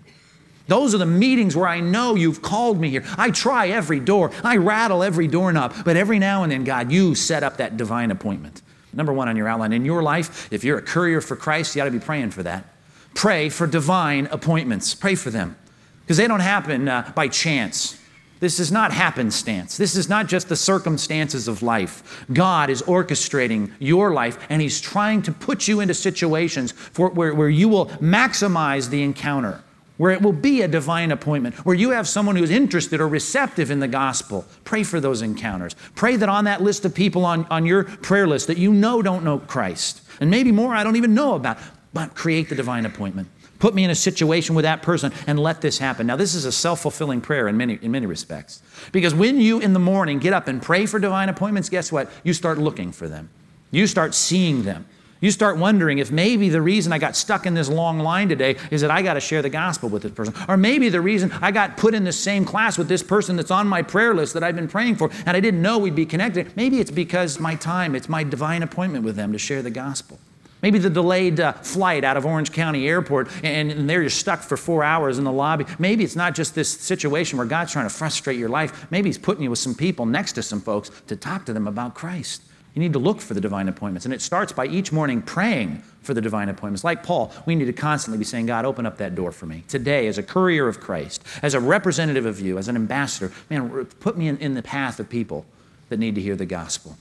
Those 0.67 0.95
are 0.95 0.97
the 0.97 1.05
meetings 1.05 1.55
where 1.55 1.67
I 1.67 1.79
know 1.79 2.15
you've 2.15 2.41
called 2.41 2.79
me 2.79 2.89
here. 2.89 3.03
I 3.17 3.31
try 3.31 3.67
every 3.67 3.99
door, 3.99 4.31
I 4.43 4.57
rattle 4.57 5.03
every 5.03 5.27
doorknob, 5.27 5.75
but 5.85 5.95
every 5.95 6.19
now 6.19 6.43
and 6.43 6.51
then, 6.51 6.63
God, 6.63 6.91
you 6.91 7.15
set 7.15 7.43
up 7.43 7.57
that 7.57 7.77
divine 7.77 8.11
appointment. 8.11 8.61
Number 8.93 9.13
one 9.13 9.27
on 9.27 9.35
your 9.35 9.47
outline 9.47 9.73
in 9.73 9.85
your 9.85 10.01
life, 10.01 10.51
if 10.51 10.63
you're 10.63 10.77
a 10.77 10.81
courier 10.81 11.21
for 11.21 11.35
Christ, 11.35 11.75
you 11.75 11.81
ought 11.81 11.85
to 11.85 11.91
be 11.91 11.99
praying 11.99 12.31
for 12.31 12.43
that. 12.43 12.65
Pray 13.13 13.49
for 13.49 13.67
divine 13.67 14.27
appointments. 14.27 14.95
Pray 14.95 15.15
for 15.15 15.29
them 15.29 15.57
because 16.01 16.17
they 16.17 16.27
don't 16.27 16.39
happen 16.39 16.87
uh, 16.87 17.11
by 17.15 17.27
chance. 17.27 17.99
This 18.39 18.59
is 18.59 18.71
not 18.71 18.91
happenstance. 18.91 19.77
This 19.77 19.95
is 19.95 20.09
not 20.09 20.27
just 20.27 20.49
the 20.49 20.55
circumstances 20.55 21.47
of 21.47 21.63
life. 21.63 22.25
God 22.31 22.69
is 22.69 22.81
orchestrating 22.83 23.71
your 23.79 24.13
life 24.13 24.37
and 24.49 24.61
He's 24.61 24.81
trying 24.81 25.21
to 25.23 25.31
put 25.31 25.67
you 25.67 25.79
into 25.79 25.93
situations 25.93 26.71
for, 26.73 27.09
where, 27.09 27.33
where 27.33 27.49
you 27.49 27.69
will 27.69 27.87
maximize 27.87 28.89
the 28.89 29.03
encounter, 29.03 29.63
where 29.97 30.11
it 30.11 30.21
will 30.21 30.33
be 30.33 30.61
a 30.61 30.67
divine 30.67 31.11
appointment, 31.11 31.55
where 31.65 31.75
you 31.75 31.91
have 31.91 32.07
someone 32.07 32.35
who's 32.35 32.51
interested 32.51 32.99
or 32.99 33.07
receptive 33.07 33.71
in 33.71 33.79
the 33.79 33.87
gospel. 33.87 34.45
Pray 34.63 34.83
for 34.83 34.99
those 34.99 35.21
encounters. 35.21 35.75
Pray 35.95 36.15
that 36.17 36.29
on 36.29 36.45
that 36.45 36.61
list 36.61 36.85
of 36.85 36.93
people 36.93 37.25
on, 37.25 37.45
on 37.49 37.65
your 37.65 37.83
prayer 37.83 38.27
list 38.27 38.47
that 38.47 38.57
you 38.57 38.73
know 38.73 39.01
don't 39.01 39.23
know 39.23 39.39
Christ, 39.39 40.01
and 40.19 40.29
maybe 40.29 40.51
more 40.51 40.75
I 40.75 40.83
don't 40.83 40.95
even 40.95 41.13
know 41.13 41.35
about, 41.35 41.57
but 41.93 42.15
create 42.15 42.49
the 42.49 42.55
divine 42.55 42.85
appointment. 42.85 43.29
Put 43.59 43.73
me 43.73 43.85
in 43.85 43.89
a 43.89 43.95
situation 43.95 44.53
with 44.53 44.63
that 44.63 44.81
person 44.81 45.13
and 45.27 45.39
let 45.39 45.61
this 45.61 45.77
happen. 45.77 46.07
Now, 46.07 46.17
this 46.17 46.35
is 46.35 46.45
a 46.45 46.51
self 46.51 46.81
fulfilling 46.81 47.21
prayer 47.21 47.47
in 47.47 47.55
many, 47.55 47.79
in 47.81 47.91
many 47.91 48.05
respects. 48.05 48.61
Because 48.91 49.15
when 49.15 49.39
you 49.39 49.59
in 49.59 49.73
the 49.73 49.79
morning 49.79 50.19
get 50.19 50.33
up 50.33 50.47
and 50.47 50.61
pray 50.61 50.85
for 50.85 50.99
divine 50.99 51.29
appointments, 51.29 51.69
guess 51.69 51.91
what? 51.91 52.11
You 52.23 52.33
start 52.33 52.57
looking 52.57 52.91
for 52.91 53.07
them, 53.07 53.29
you 53.71 53.87
start 53.87 54.13
seeing 54.13 54.63
them. 54.63 54.85
You 55.25 55.31
start 55.31 55.57
wondering 55.57 55.97
if 55.97 56.11
maybe 56.11 56.49
the 56.49 56.61
reason 56.61 56.93
I 56.93 56.99
got 56.99 57.15
stuck 57.15 57.47
in 57.47 57.55
this 57.55 57.67
long 57.67 57.97
line 57.97 58.29
today 58.29 58.57
is 58.69 58.81
that 58.81 58.91
I 58.91 59.01
got 59.01 59.15
to 59.15 59.19
share 59.19 59.41
the 59.41 59.49
gospel 59.49 59.89
with 59.89 60.03
this 60.03 60.11
person. 60.11 60.35
Or 60.47 60.55
maybe 60.55 60.87
the 60.87 61.01
reason 61.01 61.31
I 61.41 61.49
got 61.49 61.77
put 61.77 61.95
in 61.95 62.03
the 62.03 62.13
same 62.13 62.45
class 62.45 62.77
with 62.77 62.87
this 62.87 63.01
person 63.01 63.35
that's 63.35 63.49
on 63.49 63.67
my 63.67 63.81
prayer 63.81 64.13
list 64.13 64.35
that 64.35 64.43
I've 64.43 64.55
been 64.55 64.67
praying 64.67 64.97
for 64.97 65.09
and 65.25 65.35
I 65.35 65.39
didn't 65.39 65.63
know 65.63 65.79
we'd 65.79 65.95
be 65.95 66.05
connected. 66.05 66.55
Maybe 66.55 66.79
it's 66.79 66.91
because 66.91 67.39
my 67.39 67.55
time, 67.55 67.95
it's 67.95 68.07
my 68.07 68.23
divine 68.23 68.61
appointment 68.61 69.03
with 69.03 69.15
them 69.15 69.31
to 69.31 69.39
share 69.39 69.63
the 69.63 69.71
gospel. 69.71 70.19
Maybe 70.61 70.77
the 70.77 70.91
delayed 70.91 71.39
uh, 71.39 71.53
flight 71.53 72.03
out 72.03 72.17
of 72.17 72.25
Orange 72.27 72.51
County 72.51 72.87
Airport, 72.87 73.27
and, 73.43 73.71
and 73.71 73.89
there 73.89 74.01
you're 74.01 74.11
stuck 74.11 74.41
for 74.41 74.57
four 74.57 74.83
hours 74.83 75.17
in 75.17 75.23
the 75.23 75.31
lobby. 75.31 75.65
Maybe 75.79 76.03
it's 76.03 76.15
not 76.15 76.35
just 76.35 76.53
this 76.53 76.69
situation 76.69 77.39
where 77.39 77.47
God's 77.47 77.71
trying 77.71 77.87
to 77.87 77.93
frustrate 77.93 78.37
your 78.37 78.49
life. 78.49 78.85
Maybe 78.91 79.09
He's 79.09 79.17
putting 79.17 79.43
you 79.43 79.49
with 79.49 79.59
some 79.59 79.73
people 79.73 80.05
next 80.05 80.33
to 80.33 80.43
some 80.43 80.61
folks 80.61 80.91
to 81.07 81.15
talk 81.15 81.45
to 81.45 81.53
them 81.53 81.67
about 81.67 81.95
Christ. 81.95 82.43
You 82.75 82.81
need 82.81 82.93
to 82.93 82.99
look 82.99 83.21
for 83.21 83.33
the 83.33 83.41
divine 83.41 83.69
appointments. 83.69 84.05
And 84.05 84.13
it 84.13 84.21
starts 84.21 84.51
by 84.51 84.67
each 84.67 84.91
morning 84.91 85.21
praying 85.21 85.81
for 86.01 86.13
the 86.13 86.21
divine 86.21 86.49
appointments. 86.49 86.83
Like 86.83 87.03
Paul, 87.03 87.31
we 87.45 87.55
need 87.55 87.65
to 87.65 87.73
constantly 87.73 88.17
be 88.17 88.25
saying, 88.25 88.47
God, 88.47 88.65
open 88.65 88.85
up 88.85 88.97
that 88.97 89.15
door 89.15 89.31
for 89.31 89.45
me. 89.45 89.63
Today, 89.69 90.07
as 90.07 90.17
a 90.17 90.23
courier 90.23 90.67
of 90.67 90.81
Christ, 90.81 91.23
as 91.41 91.53
a 91.53 91.59
representative 91.59 92.25
of 92.25 92.41
you, 92.41 92.57
as 92.57 92.67
an 92.67 92.75
ambassador, 92.75 93.31
man, 93.49 93.85
put 94.01 94.17
me 94.17 94.27
in, 94.27 94.37
in 94.37 94.53
the 94.53 94.61
path 94.61 94.99
of 94.99 95.09
people 95.09 95.45
that 95.87 95.99
need 95.99 96.15
to 96.15 96.21
hear 96.21 96.35
the 96.35 96.45
gospel. 96.45 96.97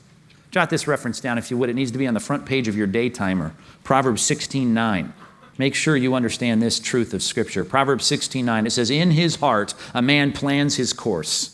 Jot 0.53 0.71
this 0.71 0.87
reference 0.87 1.19
down 1.19 1.39
if 1.39 1.51
you 1.51 1.59
would. 1.59 1.69
It 1.69 1.75
needs 1.75 1.91
to 1.91 1.99
be 1.99 2.07
on 2.07 2.15
the 2.15 2.21
front 2.21 2.47
page 2.47 2.69
of 2.69 2.77
your 2.77 2.87
day 2.87 3.11
timer. 3.11 3.53
Proverbs 3.83 4.23
16:9. 4.23 5.13
Make 5.59 5.75
sure 5.75 5.97
you 5.97 6.15
understand 6.15 6.63
this 6.63 6.79
truth 6.79 7.13
of 7.13 7.23
Scripture. 7.23 7.65
Proverbs 7.65 8.07
16:9. 8.07 8.65
It 8.65 8.71
says, 8.71 8.91
"In 8.91 9.11
his 9.11 9.37
heart 9.37 9.75
a 9.93 10.01
man 10.01 10.31
plans 10.31 10.77
his 10.77 10.93
course." 10.93 11.54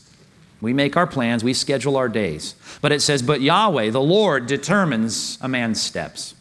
We 0.61 0.73
make 0.73 0.97
our 0.97 1.07
plans, 1.07 1.43
we 1.43 1.55
schedule 1.55 1.97
our 1.97 2.09
days. 2.09 2.55
But 2.81 2.93
it 2.93 3.01
says, 3.01 3.23
"But 3.23 3.41
Yahweh, 3.41 3.91
the 3.91 4.01
Lord, 4.01 4.47
determines 4.47 5.39
a 5.41 5.49
man's 5.49 5.81
steps." 5.81 6.35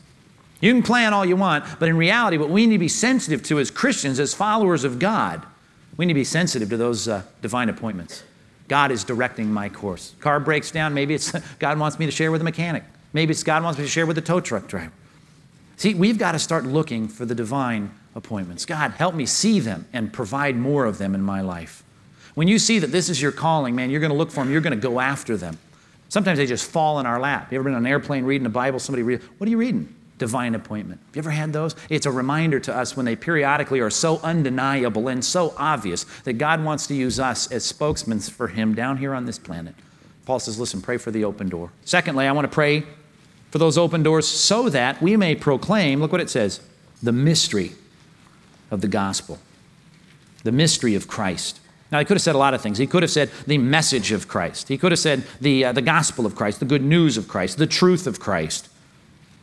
You 0.62 0.74
can 0.74 0.84
plan 0.84 1.14
all 1.14 1.26
you 1.26 1.38
want, 1.38 1.64
but 1.80 1.88
in 1.88 1.96
reality, 1.96 2.38
what 2.38 2.50
we 2.50 2.66
need 2.66 2.76
to 2.76 2.80
be 2.80 2.90
sensitive 2.90 3.42
to 3.44 3.60
as 3.60 3.72
Christians, 3.72 4.20
as 4.20 4.34
followers 4.34 4.84
of 4.84 5.00
God, 5.00 5.46
we 5.96 6.06
need 6.06 6.14
to 6.14 6.20
be 6.20 6.26
sensitive 6.26 6.70
to 6.70 6.78
those 6.78 7.08
uh, 7.08 7.24
divine 7.42 7.70
appointments. 7.70 8.24
God 8.68 8.92
is 8.92 9.04
directing 9.04 9.52
my 9.52 9.70
course. 9.70 10.16
Car 10.20 10.40
breaks 10.40 10.70
down, 10.70 10.94
maybe 10.94 11.14
it's 11.14 11.32
God 11.60 11.80
wants 11.80 11.98
me 11.98 12.06
to 12.06 12.12
share 12.12 12.32
with 12.32 12.42
a 12.42 12.44
mechanic. 12.44 12.84
Maybe 13.14 13.32
it's 13.32 13.44
God 13.44 13.64
wants 13.64 13.80
me 13.80 13.86
to 13.86 13.90
share 13.90 14.06
with 14.06 14.16
the 14.16 14.22
tow 14.22 14.40
truck 14.40 14.68
driver. 14.68 14.92
See, 15.78 15.94
we've 15.94 16.18
got 16.18 16.34
to 16.34 16.40
start 16.40 16.66
looking 16.66 17.08
for 17.08 17.26
the 17.26 17.34
divine 17.34 17.92
appointments. 18.14 18.66
God, 18.66 18.92
help 18.92 19.16
me 19.16 19.26
see 19.26 19.60
them 19.60 19.88
and 19.94 20.12
provide 20.12 20.58
more 20.58 20.86
of 20.86 20.98
them 20.98 21.16
in 21.16 21.22
my 21.22 21.42
life. 21.42 21.84
When 22.40 22.48
you 22.48 22.58
see 22.58 22.80
that 22.80 22.94
this 22.94 23.10
is 23.10 23.22
your 23.22 23.34
calling, 23.34 23.76
man, 23.76 23.90
you're 23.90 24.00
going 24.00 24.14
to 24.14 24.18
look 24.18 24.32
for 24.32 24.42
them, 24.42 24.50
you're 24.50 24.62
going 24.62 24.72
to 24.72 24.82
go 24.82 25.02
after 25.02 25.36
them. 25.36 25.58
Sometimes 26.08 26.38
they 26.38 26.46
just 26.46 26.72
fall 26.72 27.02
in 27.02 27.06
our 27.06 27.20
lap. 27.20 27.52
You 27.52 27.58
ever 27.58 27.66
been 27.66 27.74
on 27.74 27.86
an 27.86 27.92
airplane 27.92 28.24
reading 28.24 28.46
the 28.46 28.50
Bible? 28.50 28.80
Somebody 28.80 29.04
read, 29.04 29.22
what 29.38 29.48
are 29.48 29.50
you 29.50 29.58
reading? 29.58 29.94
divine 30.18 30.56
appointment. 30.56 31.02
Have 31.08 31.16
you 31.18 31.20
ever 31.20 31.32
had 31.32 31.52
those? 31.52 31.76
It's 31.90 32.06
a 32.06 32.12
reminder 32.14 32.62
to 32.62 32.74
us 32.74 32.96
when 32.96 33.06
they 33.06 33.18
periodically 33.18 33.82
are 33.82 33.90
so 33.90 34.20
undeniable 34.20 35.10
and 35.10 35.24
so 35.24 35.54
obvious 35.58 36.06
that 36.24 36.34
God 36.34 36.64
wants 36.64 36.88
to 36.88 36.94
use 36.94 37.20
us 37.20 37.52
as 37.52 37.66
spokesmen 37.66 38.22
for 38.22 38.48
Him 38.48 38.74
down 38.74 38.98
here 38.98 39.14
on 39.14 39.26
this 39.26 39.38
planet. 39.38 39.76
Paul 40.26 40.40
says, 40.40 40.58
listen, 40.58 40.82
pray 40.82 40.96
for 40.96 41.12
the 41.12 41.26
open 41.26 41.50
door. 41.50 41.74
Secondly, 41.84 42.26
I 42.26 42.32
want 42.32 42.46
to 42.46 42.54
pray 42.54 42.86
for 43.52 43.58
those 43.58 43.78
open 43.78 44.02
doors 44.02 44.26
so 44.26 44.70
that 44.70 45.02
we 45.02 45.18
may 45.18 45.36
proclaim, 45.36 46.00
look 46.00 46.14
what 46.14 46.22
it 46.22 46.30
says, 46.30 46.62
the 47.04 47.12
mystery 47.12 47.74
of 48.72 48.80
the 48.80 48.88
gospel, 48.88 49.40
the 50.44 50.54
mystery 50.54 50.96
of 50.96 51.06
Christ. 51.06 51.60
Now, 51.92 52.00
he 52.00 52.06
could 52.06 52.16
have 52.16 52.22
said 52.22 52.36
a 52.36 52.40
lot 52.40 52.54
of 52.54 52.62
things. 52.62 52.78
He 52.78 52.86
could 52.86 53.02
have 53.02 53.12
said 53.12 53.32
the 53.48 53.58
message 53.58 54.12
of 54.12 54.28
Christ. 54.28 54.68
He 54.68 54.78
could 54.78 54.92
have 54.92 55.00
said 55.00 55.24
the, 55.42 55.66
uh, 55.66 55.72
the 55.72 55.82
gospel 55.82 56.26
of 56.26 56.36
Christ, 56.36 56.60
the 56.60 56.66
good 56.66 56.84
news 56.84 57.18
of 57.18 57.28
Christ, 57.28 57.58
the 57.58 57.68
truth 57.68 58.06
of 58.06 58.20
Christ. 58.20 58.70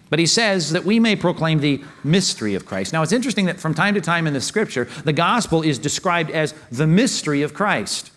But 0.09 0.21
he 0.21 0.27
says 0.27 0.71
that 0.71 0.85
we 0.85 1.01
may 1.01 1.17
proclaim 1.17 1.59
the 1.59 1.83
mystery 2.05 2.55
of 2.55 2.65
Christ. 2.65 2.93
Now, 2.93 3.03
it's 3.03 3.13
interesting 3.13 3.47
that 3.47 3.59
from 3.59 3.75
time 3.75 3.95
to 3.95 4.01
time 4.01 4.29
in 4.29 4.35
the 4.35 4.41
scripture, 4.41 4.85
the 5.05 5.13
gospel 5.13 5.63
is 5.63 5.79
described 5.79 6.31
as 6.31 6.55
the 6.71 6.87
mystery 6.87 7.43
of 7.43 7.55
Christ. 7.55 8.13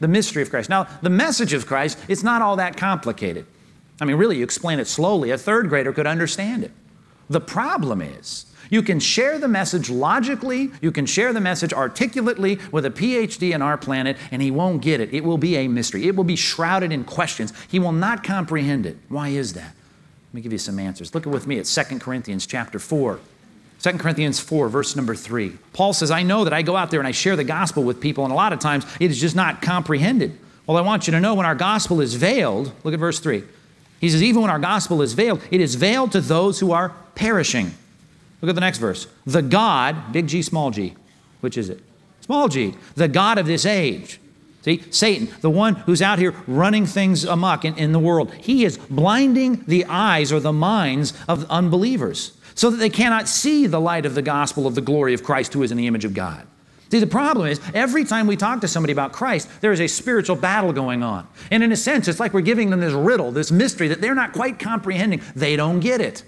The 0.00 0.08
mystery 0.08 0.42
of 0.42 0.50
Christ. 0.50 0.68
Now, 0.68 0.88
the 1.00 1.10
message 1.10 1.52
of 1.52 1.66
Christ, 1.66 1.98
it's 2.08 2.24
not 2.24 2.42
all 2.42 2.56
that 2.56 2.76
complicated. 2.76 3.46
I 4.00 4.04
mean, 4.04 4.16
really, 4.16 4.38
you 4.38 4.44
explain 4.44 4.80
it 4.80 4.86
slowly, 4.86 5.30
a 5.30 5.38
third 5.38 5.68
grader 5.68 5.92
could 5.92 6.06
understand 6.06 6.64
it. 6.64 6.72
The 7.30 7.40
problem 7.40 8.00
is, 8.00 8.46
you 8.70 8.82
can 8.82 9.00
share 9.00 9.38
the 9.38 9.48
message 9.48 9.90
logically, 9.90 10.70
you 10.80 10.92
can 10.92 11.06
share 11.06 11.32
the 11.32 11.40
message 11.40 11.72
articulately 11.72 12.58
with 12.72 12.84
a 12.84 12.90
PhD 12.90 13.54
in 13.54 13.62
our 13.62 13.76
planet, 13.76 14.16
and 14.30 14.42
he 14.42 14.50
won't 14.50 14.82
get 14.82 15.00
it. 15.00 15.12
It 15.12 15.24
will 15.24 15.38
be 15.38 15.56
a 15.56 15.68
mystery. 15.68 16.06
It 16.06 16.16
will 16.16 16.24
be 16.24 16.36
shrouded 16.36 16.92
in 16.92 17.04
questions. 17.04 17.52
He 17.68 17.78
will 17.78 17.92
not 17.92 18.24
comprehend 18.24 18.86
it. 18.86 18.96
Why 19.08 19.28
is 19.28 19.54
that? 19.54 19.74
Let 20.28 20.34
me 20.34 20.40
give 20.40 20.52
you 20.52 20.58
some 20.58 20.78
answers. 20.78 21.14
Look 21.14 21.24
with 21.26 21.46
me 21.46 21.58
at 21.58 21.64
2 21.64 21.98
Corinthians 21.98 22.46
chapter 22.46 22.78
4. 22.78 23.18
2 23.80 23.92
Corinthians 23.92 24.40
4, 24.40 24.68
verse 24.68 24.96
number 24.96 25.14
3. 25.14 25.56
Paul 25.72 25.92
says, 25.92 26.10
I 26.10 26.22
know 26.22 26.44
that 26.44 26.52
I 26.52 26.62
go 26.62 26.76
out 26.76 26.90
there 26.90 27.00
and 27.00 27.06
I 27.06 27.12
share 27.12 27.36
the 27.36 27.44
gospel 27.44 27.84
with 27.84 28.00
people, 28.00 28.24
and 28.24 28.32
a 28.32 28.36
lot 28.36 28.52
of 28.52 28.58
times 28.58 28.84
it 28.98 29.10
is 29.10 29.20
just 29.20 29.36
not 29.36 29.62
comprehended. 29.62 30.36
Well, 30.66 30.76
I 30.76 30.80
want 30.80 31.06
you 31.06 31.12
to 31.12 31.20
know 31.20 31.34
when 31.34 31.46
our 31.46 31.54
gospel 31.54 32.00
is 32.00 32.14
veiled, 32.14 32.72
look 32.84 32.92
at 32.92 33.00
verse 33.00 33.20
3. 33.20 33.44
He 34.00 34.10
says, 34.10 34.22
even 34.22 34.42
when 34.42 34.50
our 34.50 34.58
gospel 34.58 35.00
is 35.00 35.14
veiled, 35.14 35.42
it 35.50 35.60
is 35.60 35.76
veiled 35.76 36.12
to 36.12 36.20
those 36.20 36.60
who 36.60 36.72
are 36.72 36.92
perishing. 37.14 37.72
Look 38.40 38.48
at 38.48 38.54
the 38.54 38.60
next 38.60 38.78
verse. 38.78 39.06
The 39.26 39.42
God, 39.42 40.12
big 40.12 40.26
G, 40.28 40.42
small 40.42 40.70
g, 40.70 40.94
which 41.40 41.58
is 41.58 41.68
it? 41.68 41.80
Small 42.20 42.48
g, 42.48 42.74
the 42.94 43.08
God 43.08 43.38
of 43.38 43.46
this 43.46 43.66
age 43.66 44.20
See, 44.62 44.82
Satan, 44.90 45.28
the 45.40 45.50
one 45.50 45.76
who's 45.76 46.02
out 46.02 46.18
here 46.18 46.34
running 46.46 46.84
things 46.84 47.24
amok 47.24 47.64
in, 47.64 47.76
in 47.78 47.92
the 47.92 47.98
world, 47.98 48.34
he 48.34 48.64
is 48.64 48.76
blinding 48.76 49.64
the 49.66 49.84
eyes 49.86 50.32
or 50.32 50.40
the 50.40 50.52
minds 50.52 51.14
of 51.28 51.48
unbelievers 51.48 52.36
so 52.54 52.70
that 52.70 52.78
they 52.78 52.90
cannot 52.90 53.28
see 53.28 53.66
the 53.66 53.80
light 53.80 54.04
of 54.04 54.14
the 54.14 54.22
gospel 54.22 54.66
of 54.66 54.74
the 54.74 54.80
glory 54.80 55.14
of 55.14 55.22
Christ 55.22 55.54
who 55.54 55.62
is 55.62 55.70
in 55.70 55.78
the 55.78 55.86
image 55.86 56.04
of 56.04 56.12
God. 56.12 56.46
See, 56.90 56.98
the 56.98 57.06
problem 57.06 57.46
is 57.46 57.60
every 57.72 58.04
time 58.04 58.26
we 58.26 58.36
talk 58.36 58.62
to 58.62 58.68
somebody 58.68 58.92
about 58.92 59.12
Christ, 59.12 59.48
there 59.60 59.72
is 59.72 59.80
a 59.80 59.86
spiritual 59.86 60.36
battle 60.36 60.72
going 60.72 61.02
on. 61.02 61.28
And 61.50 61.62
in 61.62 61.70
a 61.70 61.76
sense, 61.76 62.08
it's 62.08 62.18
like 62.18 62.34
we're 62.34 62.40
giving 62.40 62.70
them 62.70 62.80
this 62.80 62.94
riddle, 62.94 63.30
this 63.30 63.52
mystery 63.52 63.88
that 63.88 64.00
they're 64.00 64.14
not 64.14 64.32
quite 64.32 64.58
comprehending. 64.58 65.22
They 65.36 65.54
don't 65.54 65.80
get 65.80 66.00
it. 66.00 66.24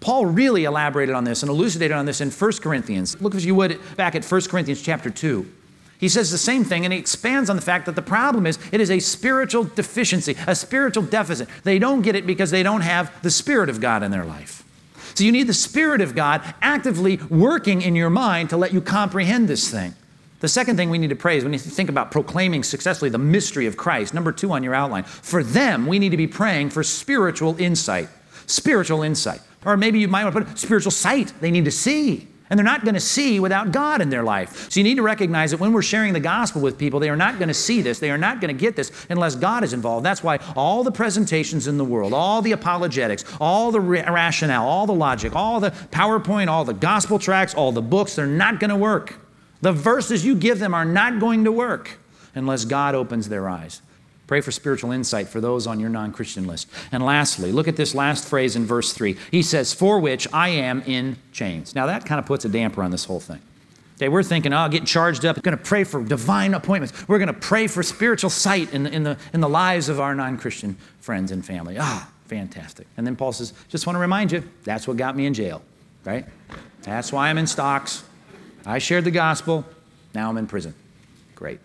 Paul 0.00 0.26
really 0.26 0.64
elaborated 0.64 1.14
on 1.14 1.24
this 1.24 1.42
and 1.42 1.50
elucidated 1.50 1.96
on 1.96 2.06
this 2.06 2.20
in 2.20 2.30
1 2.30 2.52
Corinthians. 2.62 3.20
Look, 3.20 3.34
if 3.34 3.44
you 3.44 3.54
would, 3.54 3.80
back 3.96 4.14
at 4.14 4.24
1 4.24 4.42
Corinthians 4.42 4.80
chapter 4.80 5.10
2. 5.10 5.54
He 5.98 6.08
says 6.08 6.30
the 6.30 6.38
same 6.38 6.62
thing 6.62 6.84
and 6.84 6.92
he 6.92 6.98
expands 7.00 7.50
on 7.50 7.56
the 7.56 7.62
fact 7.62 7.86
that 7.86 7.96
the 7.96 8.02
problem 8.02 8.46
is 8.46 8.58
it 8.70 8.80
is 8.80 8.90
a 8.90 9.00
spiritual 9.00 9.64
deficiency, 9.64 10.36
a 10.46 10.54
spiritual 10.54 11.02
deficit. 11.02 11.48
They 11.64 11.80
don't 11.80 12.02
get 12.02 12.14
it 12.14 12.26
because 12.26 12.52
they 12.52 12.62
don't 12.62 12.82
have 12.82 13.12
the 13.22 13.30
Spirit 13.30 13.68
of 13.68 13.80
God 13.80 14.04
in 14.04 14.12
their 14.12 14.24
life. 14.24 14.64
So 15.14 15.24
you 15.24 15.32
need 15.32 15.48
the 15.48 15.54
Spirit 15.54 16.00
of 16.00 16.14
God 16.14 16.42
actively 16.62 17.16
working 17.28 17.82
in 17.82 17.96
your 17.96 18.10
mind 18.10 18.50
to 18.50 18.56
let 18.56 18.72
you 18.72 18.80
comprehend 18.80 19.48
this 19.48 19.68
thing. 19.68 19.94
The 20.38 20.46
second 20.46 20.76
thing 20.76 20.90
we 20.90 20.98
need 20.98 21.10
to 21.10 21.16
pray 21.16 21.36
is 21.36 21.42
when 21.42 21.52
you 21.52 21.58
think 21.58 21.88
about 21.88 22.12
proclaiming 22.12 22.62
successfully 22.62 23.10
the 23.10 23.18
mystery 23.18 23.66
of 23.66 23.76
Christ, 23.76 24.14
number 24.14 24.30
two 24.30 24.52
on 24.52 24.62
your 24.62 24.74
outline, 24.74 25.02
for 25.02 25.42
them, 25.42 25.88
we 25.88 25.98
need 25.98 26.10
to 26.10 26.16
be 26.16 26.28
praying 26.28 26.70
for 26.70 26.84
spiritual 26.84 27.60
insight. 27.60 28.08
Spiritual 28.46 29.02
insight. 29.02 29.40
Or 29.64 29.76
maybe 29.76 29.98
you 29.98 30.08
might 30.08 30.24
want 30.24 30.36
to 30.36 30.44
put 30.44 30.58
spiritual 30.58 30.92
sight. 30.92 31.32
They 31.40 31.50
need 31.50 31.64
to 31.64 31.70
see. 31.70 32.28
And 32.50 32.56
they're 32.56 32.64
not 32.64 32.82
going 32.82 32.94
to 32.94 33.00
see 33.00 33.40
without 33.40 33.72
God 33.72 34.00
in 34.00 34.08
their 34.08 34.22
life. 34.22 34.70
So 34.70 34.80
you 34.80 34.84
need 34.84 34.94
to 34.94 35.02
recognize 35.02 35.50
that 35.50 35.60
when 35.60 35.72
we're 35.72 35.82
sharing 35.82 36.14
the 36.14 36.20
gospel 36.20 36.62
with 36.62 36.78
people, 36.78 36.98
they 36.98 37.10
are 37.10 37.16
not 37.16 37.38
going 37.38 37.48
to 37.48 37.54
see 37.54 37.82
this. 37.82 37.98
They 37.98 38.10
are 38.10 38.16
not 38.16 38.40
going 38.40 38.54
to 38.54 38.58
get 38.58 38.74
this 38.74 38.90
unless 39.10 39.34
God 39.34 39.64
is 39.64 39.74
involved. 39.74 40.06
That's 40.06 40.22
why 40.22 40.38
all 40.56 40.82
the 40.82 40.92
presentations 40.92 41.66
in 41.66 41.76
the 41.76 41.84
world, 41.84 42.14
all 42.14 42.40
the 42.40 42.52
apologetics, 42.52 43.24
all 43.38 43.70
the 43.70 43.80
rationale, 43.80 44.66
all 44.66 44.86
the 44.86 44.94
logic, 44.94 45.36
all 45.36 45.60
the 45.60 45.72
PowerPoint, 45.72 46.48
all 46.48 46.64
the 46.64 46.72
gospel 46.72 47.18
tracts, 47.18 47.54
all 47.54 47.70
the 47.70 47.82
books, 47.82 48.16
they're 48.16 48.26
not 48.26 48.60
going 48.60 48.70
to 48.70 48.76
work. 48.76 49.16
The 49.60 49.72
verses 49.72 50.24
you 50.24 50.34
give 50.34 50.58
them 50.58 50.72
are 50.72 50.86
not 50.86 51.20
going 51.20 51.44
to 51.44 51.52
work 51.52 51.98
unless 52.34 52.64
God 52.64 52.94
opens 52.94 53.28
their 53.28 53.48
eyes. 53.48 53.82
Pray 54.28 54.42
for 54.42 54.52
spiritual 54.52 54.92
insight 54.92 55.26
for 55.26 55.40
those 55.40 55.66
on 55.66 55.80
your 55.80 55.88
non 55.88 56.12
Christian 56.12 56.46
list. 56.46 56.68
And 56.92 57.02
lastly, 57.02 57.50
look 57.50 57.66
at 57.66 57.76
this 57.76 57.94
last 57.94 58.28
phrase 58.28 58.56
in 58.56 58.66
verse 58.66 58.92
3. 58.92 59.16
He 59.30 59.42
says, 59.42 59.72
For 59.72 59.98
which 59.98 60.28
I 60.34 60.50
am 60.50 60.82
in 60.82 61.16
chains. 61.32 61.74
Now 61.74 61.86
that 61.86 62.04
kind 62.04 62.18
of 62.18 62.26
puts 62.26 62.44
a 62.44 62.48
damper 62.48 62.82
on 62.82 62.90
this 62.90 63.06
whole 63.06 63.20
thing. 63.20 63.40
Okay, 63.96 64.10
we're 64.10 64.22
thinking, 64.22 64.52
oh, 64.52 64.68
getting 64.68 64.86
charged 64.86 65.24
up, 65.24 65.42
going 65.42 65.56
to 65.56 65.64
pray 65.64 65.82
for 65.82 66.04
divine 66.04 66.54
appointments. 66.54 67.08
We're 67.08 67.18
going 67.18 67.28
to 67.28 67.32
pray 67.32 67.66
for 67.66 67.82
spiritual 67.82 68.30
sight 68.30 68.72
in 68.72 68.84
the, 68.84 68.92
in 68.92 69.02
the, 69.02 69.16
in 69.32 69.40
the 69.40 69.48
lives 69.48 69.88
of 69.88 69.98
our 69.98 70.14
non 70.14 70.36
Christian 70.36 70.76
friends 71.00 71.32
and 71.32 71.44
family. 71.44 71.78
Ah, 71.80 72.08
fantastic. 72.26 72.86
And 72.98 73.06
then 73.06 73.16
Paul 73.16 73.32
says, 73.32 73.54
just 73.68 73.86
want 73.86 73.96
to 73.96 74.00
remind 74.00 74.30
you, 74.30 74.44
that's 74.62 74.86
what 74.86 74.98
got 74.98 75.16
me 75.16 75.24
in 75.24 75.32
jail, 75.32 75.62
right? 76.04 76.26
That's 76.82 77.12
why 77.12 77.30
I'm 77.30 77.38
in 77.38 77.46
stocks. 77.46 78.04
I 78.66 78.78
shared 78.78 79.04
the 79.04 79.10
gospel. 79.10 79.64
Now 80.14 80.28
I'm 80.28 80.36
in 80.36 80.46
prison. 80.46 80.74
Great. 81.34 81.60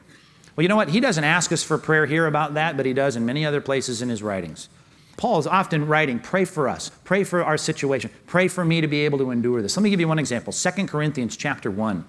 Well, 0.55 0.61
you 0.61 0.69
know 0.69 0.75
what? 0.75 0.89
He 0.89 0.99
doesn't 0.99 1.23
ask 1.23 1.51
us 1.51 1.63
for 1.63 1.77
prayer 1.77 2.05
here 2.05 2.27
about 2.27 2.53
that, 2.53 2.77
but 2.77 2.85
he 2.85 2.93
does 2.93 3.15
in 3.15 3.25
many 3.25 3.45
other 3.45 3.61
places 3.61 4.01
in 4.01 4.09
his 4.09 4.21
writings. 4.21 4.69
Paul 5.17 5.39
is 5.39 5.47
often 5.47 5.87
writing, 5.87 6.19
pray 6.19 6.45
for 6.45 6.67
us, 6.67 6.89
pray 7.03 7.23
for 7.23 7.43
our 7.43 7.57
situation, 7.57 8.09
pray 8.27 8.47
for 8.47 8.65
me 8.65 8.81
to 8.81 8.87
be 8.87 9.01
able 9.01 9.17
to 9.19 9.31
endure 9.31 9.61
this. 9.61 9.77
Let 9.77 9.83
me 9.83 9.89
give 9.89 9.99
you 9.99 10.07
one 10.07 10.19
example. 10.19 10.53
2 10.53 10.87
Corinthians 10.87 11.37
chapter 11.37 11.69
1. 11.71 12.05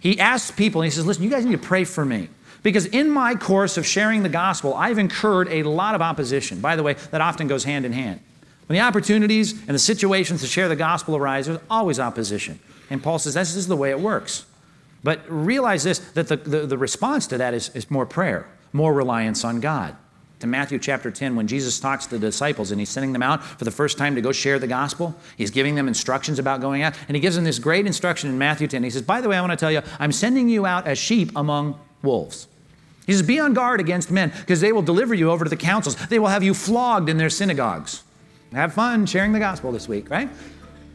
He 0.00 0.18
asks 0.18 0.50
people, 0.50 0.80
and 0.80 0.86
he 0.86 0.94
says, 0.94 1.06
listen, 1.06 1.22
you 1.22 1.30
guys 1.30 1.44
need 1.44 1.52
to 1.52 1.58
pray 1.58 1.84
for 1.84 2.04
me. 2.04 2.28
Because 2.62 2.86
in 2.86 3.10
my 3.10 3.34
course 3.34 3.76
of 3.76 3.86
sharing 3.86 4.22
the 4.22 4.28
gospel, 4.28 4.74
I've 4.74 4.98
incurred 4.98 5.48
a 5.48 5.62
lot 5.62 5.94
of 5.94 6.02
opposition. 6.02 6.60
By 6.60 6.76
the 6.76 6.82
way, 6.82 6.94
that 7.10 7.20
often 7.20 7.48
goes 7.48 7.64
hand 7.64 7.84
in 7.84 7.92
hand. 7.92 8.20
When 8.66 8.78
the 8.78 8.84
opportunities 8.84 9.52
and 9.52 9.70
the 9.74 9.78
situations 9.78 10.40
to 10.40 10.46
share 10.46 10.68
the 10.68 10.76
gospel 10.76 11.16
arise, 11.16 11.46
there's 11.46 11.58
always 11.68 12.00
opposition. 12.00 12.60
And 12.88 13.02
Paul 13.02 13.18
says, 13.18 13.34
this 13.34 13.56
is 13.56 13.66
the 13.66 13.76
way 13.76 13.90
it 13.90 14.00
works. 14.00 14.46
But 15.02 15.22
realize 15.28 15.84
this 15.84 15.98
that 16.10 16.28
the, 16.28 16.36
the, 16.36 16.66
the 16.66 16.78
response 16.78 17.26
to 17.28 17.38
that 17.38 17.54
is, 17.54 17.70
is 17.70 17.90
more 17.90 18.06
prayer, 18.06 18.46
more 18.72 18.92
reliance 18.92 19.44
on 19.44 19.60
God. 19.60 19.96
To 20.40 20.48
Matthew 20.48 20.80
chapter 20.80 21.12
10, 21.12 21.36
when 21.36 21.46
Jesus 21.46 21.78
talks 21.78 22.06
to 22.06 22.18
the 22.18 22.26
disciples 22.26 22.72
and 22.72 22.80
he's 22.80 22.88
sending 22.88 23.12
them 23.12 23.22
out 23.22 23.44
for 23.44 23.64
the 23.64 23.70
first 23.70 23.96
time 23.96 24.16
to 24.16 24.20
go 24.20 24.32
share 24.32 24.58
the 24.58 24.66
gospel, 24.66 25.14
he's 25.36 25.52
giving 25.52 25.76
them 25.76 25.86
instructions 25.86 26.40
about 26.40 26.60
going 26.60 26.82
out. 26.82 26.98
And 27.06 27.14
he 27.14 27.20
gives 27.20 27.36
them 27.36 27.44
this 27.44 27.60
great 27.60 27.86
instruction 27.86 28.28
in 28.28 28.38
Matthew 28.38 28.66
10. 28.66 28.82
He 28.82 28.90
says, 28.90 29.02
By 29.02 29.20
the 29.20 29.28
way, 29.28 29.36
I 29.36 29.40
want 29.40 29.52
to 29.52 29.56
tell 29.56 29.70
you, 29.70 29.82
I'm 30.00 30.10
sending 30.10 30.48
you 30.48 30.66
out 30.66 30.88
as 30.88 30.98
sheep 30.98 31.30
among 31.36 31.78
wolves. 32.02 32.48
He 33.06 33.12
says, 33.12 33.22
Be 33.22 33.38
on 33.38 33.54
guard 33.54 33.78
against 33.78 34.10
men, 34.10 34.32
because 34.40 34.60
they 34.60 34.72
will 34.72 34.82
deliver 34.82 35.14
you 35.14 35.30
over 35.30 35.44
to 35.44 35.48
the 35.48 35.56
councils. 35.56 35.94
They 36.08 36.18
will 36.18 36.26
have 36.26 36.42
you 36.42 36.54
flogged 36.54 37.08
in 37.08 37.18
their 37.18 37.30
synagogues. 37.30 38.02
Have 38.52 38.74
fun 38.74 39.06
sharing 39.06 39.32
the 39.32 39.38
gospel 39.38 39.70
this 39.70 39.88
week, 39.88 40.10
right? 40.10 40.28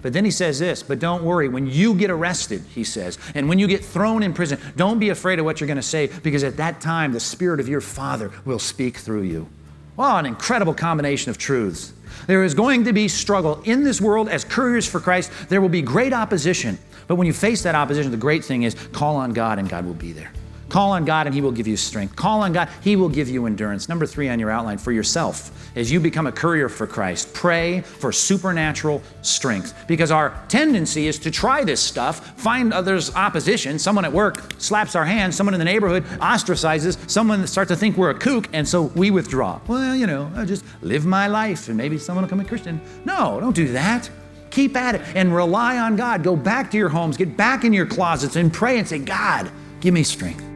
But 0.01 0.13
then 0.13 0.25
he 0.25 0.31
says 0.31 0.59
this, 0.59 0.83
but 0.83 0.99
don't 0.99 1.23
worry. 1.23 1.49
When 1.49 1.67
you 1.67 1.95
get 1.95 2.11
arrested, 2.11 2.63
he 2.73 2.83
says, 2.83 3.17
and 3.33 3.49
when 3.49 3.59
you 3.59 3.67
get 3.67 3.83
thrown 3.83 4.23
in 4.23 4.33
prison, 4.33 4.59
don't 4.75 4.99
be 4.99 5.09
afraid 5.09 5.39
of 5.39 5.45
what 5.45 5.59
you're 5.59 5.67
going 5.67 5.77
to 5.77 5.83
say 5.83 6.07
because 6.23 6.43
at 6.43 6.57
that 6.57 6.81
time 6.81 7.13
the 7.13 7.19
Spirit 7.19 7.59
of 7.59 7.67
your 7.67 7.81
Father 7.81 8.31
will 8.45 8.59
speak 8.59 8.97
through 8.97 9.23
you. 9.23 9.47
Wow, 9.95 10.17
an 10.17 10.27
incredible 10.27 10.75
combination 10.75 11.31
of 11.31 11.37
truths. 11.37 11.93
There 12.27 12.43
is 12.43 12.53
going 12.53 12.85
to 12.85 12.93
be 12.93 13.07
struggle 13.07 13.61
in 13.63 13.83
this 13.83 13.99
world 13.99 14.29
as 14.29 14.43
couriers 14.43 14.87
for 14.87 14.99
Christ. 14.99 15.31
There 15.49 15.61
will 15.61 15.69
be 15.69 15.81
great 15.81 16.13
opposition. 16.13 16.77
But 17.07 17.15
when 17.15 17.25
you 17.25 17.33
face 17.33 17.63
that 17.63 17.73
opposition, 17.73 18.11
the 18.11 18.17
great 18.17 18.45
thing 18.45 18.63
is 18.63 18.75
call 18.91 19.15
on 19.15 19.33
God 19.33 19.59
and 19.59 19.67
God 19.67 19.85
will 19.85 19.93
be 19.93 20.11
there. 20.11 20.31
Call 20.69 20.91
on 20.91 21.05
God 21.05 21.27
and 21.27 21.33
He 21.33 21.41
will 21.41 21.51
give 21.51 21.67
you 21.67 21.77
strength. 21.77 22.15
Call 22.15 22.41
on 22.41 22.53
God, 22.53 22.69
He 22.81 22.95
will 22.95 23.09
give 23.09 23.29
you 23.29 23.45
endurance. 23.45 23.87
Number 23.87 24.05
three 24.05 24.29
on 24.29 24.39
your 24.39 24.51
outline 24.51 24.77
for 24.77 24.91
yourself, 24.91 25.51
as 25.75 25.91
you 25.91 25.99
become 25.99 26.27
a 26.27 26.31
courier 26.31 26.69
for 26.69 26.85
Christ, 26.87 27.33
pray 27.33 27.81
for 27.81 28.11
supernatural 28.11 29.01
strength. 29.21 29.73
Because 29.87 30.11
our 30.11 30.37
tendency 30.49 31.07
is 31.07 31.19
to 31.19 31.31
try 31.31 31.63
this 31.63 31.81
stuff, 31.81 32.39
find 32.39 32.73
others' 32.73 33.13
opposition. 33.15 33.79
Someone 33.79 34.05
at 34.05 34.11
work 34.11 34.41
slaps 34.57 34.95
our 34.95 35.05
hand, 35.05 35.33
someone 35.33 35.53
in 35.53 35.59
the 35.59 35.65
neighborhood 35.65 36.03
ostracizes, 36.19 36.97
someone 37.09 37.45
starts 37.47 37.69
to 37.69 37.75
think 37.75 37.97
we're 37.97 38.09
a 38.09 38.15
kook, 38.15 38.49
and 38.53 38.67
so 38.67 38.83
we 38.83 39.11
withdraw. 39.11 39.59
Well, 39.67 39.95
you 39.95 40.07
know, 40.07 40.31
I 40.35 40.45
just 40.45 40.65
live 40.81 41.05
my 41.05 41.27
life 41.27 41.67
and 41.67 41.77
maybe 41.77 41.97
someone 41.97 42.23
will 42.23 42.27
become 42.27 42.39
a 42.41 42.45
Christian. 42.45 42.81
No, 43.05 43.39
don't 43.39 43.55
do 43.55 43.67
that. 43.73 44.09
Keep 44.49 44.75
at 44.75 44.95
it 44.95 45.01
and 45.15 45.35
rely 45.35 45.77
on 45.77 45.95
God. 45.95 46.23
Go 46.23 46.35
back 46.35 46.71
to 46.71 46.77
your 46.77 46.89
homes, 46.89 47.17
get 47.17 47.37
back 47.37 47.63
in 47.63 47.73
your 47.73 47.85
closets 47.85 48.35
and 48.35 48.51
pray 48.51 48.79
and 48.79 48.87
say, 48.87 48.99
God, 48.99 49.51
give 49.81 49.93
me 49.93 50.03
strength. 50.03 50.46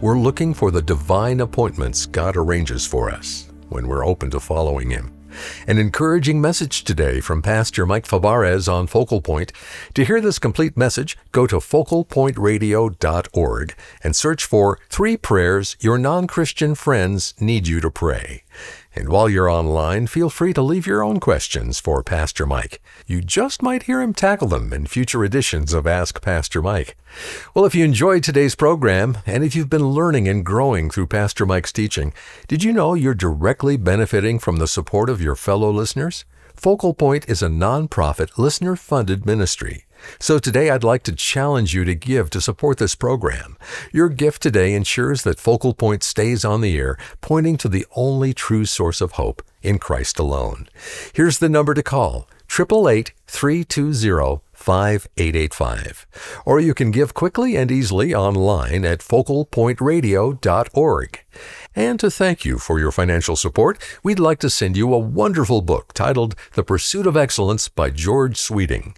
We're 0.00 0.18
looking 0.18 0.54
for 0.54 0.70
the 0.70 0.80
divine 0.80 1.40
appointments 1.40 2.06
God 2.06 2.34
arranges 2.34 2.86
for 2.86 3.10
us 3.10 3.50
when 3.68 3.86
we're 3.86 4.06
open 4.06 4.30
to 4.30 4.40
following 4.40 4.88
Him. 4.88 5.12
An 5.66 5.76
encouraging 5.76 6.40
message 6.40 6.84
today 6.84 7.20
from 7.20 7.42
Pastor 7.42 7.84
Mike 7.84 8.06
Fabarez 8.06 8.66
on 8.66 8.86
Focal 8.86 9.20
Point. 9.20 9.52
To 9.92 10.02
hear 10.02 10.22
this 10.22 10.38
complete 10.38 10.74
message, 10.74 11.18
go 11.32 11.46
to 11.46 11.56
focalpointradio.org 11.56 13.74
and 14.02 14.16
search 14.16 14.46
for 14.46 14.78
three 14.88 15.18
prayers 15.18 15.76
your 15.80 15.98
non 15.98 16.26
Christian 16.26 16.74
friends 16.74 17.34
need 17.38 17.68
you 17.68 17.82
to 17.82 17.90
pray. 17.90 18.44
And 18.94 19.08
while 19.08 19.28
you're 19.28 19.48
online, 19.48 20.08
feel 20.08 20.28
free 20.28 20.52
to 20.52 20.62
leave 20.62 20.86
your 20.86 21.04
own 21.04 21.20
questions 21.20 21.78
for 21.78 22.02
Pastor 22.02 22.44
Mike. 22.44 22.82
You 23.06 23.20
just 23.20 23.62
might 23.62 23.84
hear 23.84 24.00
him 24.00 24.12
tackle 24.12 24.48
them 24.48 24.72
in 24.72 24.86
future 24.86 25.24
editions 25.24 25.72
of 25.72 25.86
Ask 25.86 26.20
Pastor 26.20 26.60
Mike. 26.60 26.96
Well, 27.54 27.64
if 27.64 27.74
you 27.74 27.84
enjoyed 27.84 28.24
today's 28.24 28.56
program, 28.56 29.18
and 29.26 29.44
if 29.44 29.54
you've 29.54 29.70
been 29.70 29.90
learning 29.90 30.26
and 30.26 30.44
growing 30.44 30.90
through 30.90 31.06
Pastor 31.06 31.46
Mike's 31.46 31.72
teaching, 31.72 32.12
did 32.48 32.64
you 32.64 32.72
know 32.72 32.94
you're 32.94 33.14
directly 33.14 33.76
benefiting 33.76 34.40
from 34.40 34.56
the 34.56 34.66
support 34.66 35.08
of 35.08 35.22
your 35.22 35.36
fellow 35.36 35.70
listeners? 35.70 36.24
Focal 36.56 36.92
Point 36.92 37.28
is 37.28 37.42
a 37.42 37.48
nonprofit, 37.48 38.36
listener 38.38 38.74
funded 38.74 39.24
ministry. 39.24 39.84
So 40.18 40.38
today 40.38 40.70
I'd 40.70 40.84
like 40.84 41.02
to 41.04 41.12
challenge 41.12 41.74
you 41.74 41.84
to 41.84 41.94
give 41.94 42.30
to 42.30 42.40
support 42.40 42.78
this 42.78 42.94
program. 42.94 43.56
Your 43.92 44.08
gift 44.08 44.42
today 44.42 44.74
ensures 44.74 45.22
that 45.22 45.40
Focal 45.40 45.74
Point 45.74 46.02
stays 46.02 46.44
on 46.44 46.60
the 46.60 46.76
air, 46.76 46.96
pointing 47.20 47.56
to 47.58 47.68
the 47.68 47.86
only 47.94 48.32
true 48.32 48.64
source 48.64 49.00
of 49.00 49.12
hope 49.12 49.42
in 49.62 49.78
Christ 49.78 50.18
alone. 50.18 50.68
Here's 51.12 51.38
the 51.38 51.48
number 51.48 51.74
to 51.74 51.82
call 51.82 52.28
888 52.50 53.12
320 53.26 54.42
5885. 54.60 56.06
Or 56.44 56.60
you 56.60 56.74
can 56.74 56.90
give 56.90 57.14
quickly 57.14 57.56
and 57.56 57.70
easily 57.70 58.14
online 58.14 58.84
at 58.84 58.98
focalpointradio.org. 59.00 61.24
And 61.76 62.00
to 62.00 62.10
thank 62.10 62.44
you 62.44 62.58
for 62.58 62.80
your 62.80 62.90
financial 62.90 63.36
support, 63.36 63.78
we'd 64.02 64.18
like 64.18 64.40
to 64.40 64.50
send 64.50 64.76
you 64.76 64.92
a 64.92 64.98
wonderful 64.98 65.62
book 65.62 65.92
titled 65.92 66.34
The 66.54 66.64
Pursuit 66.64 67.06
of 67.06 67.16
Excellence 67.16 67.68
by 67.68 67.90
George 67.90 68.36
Sweeting. 68.36 68.96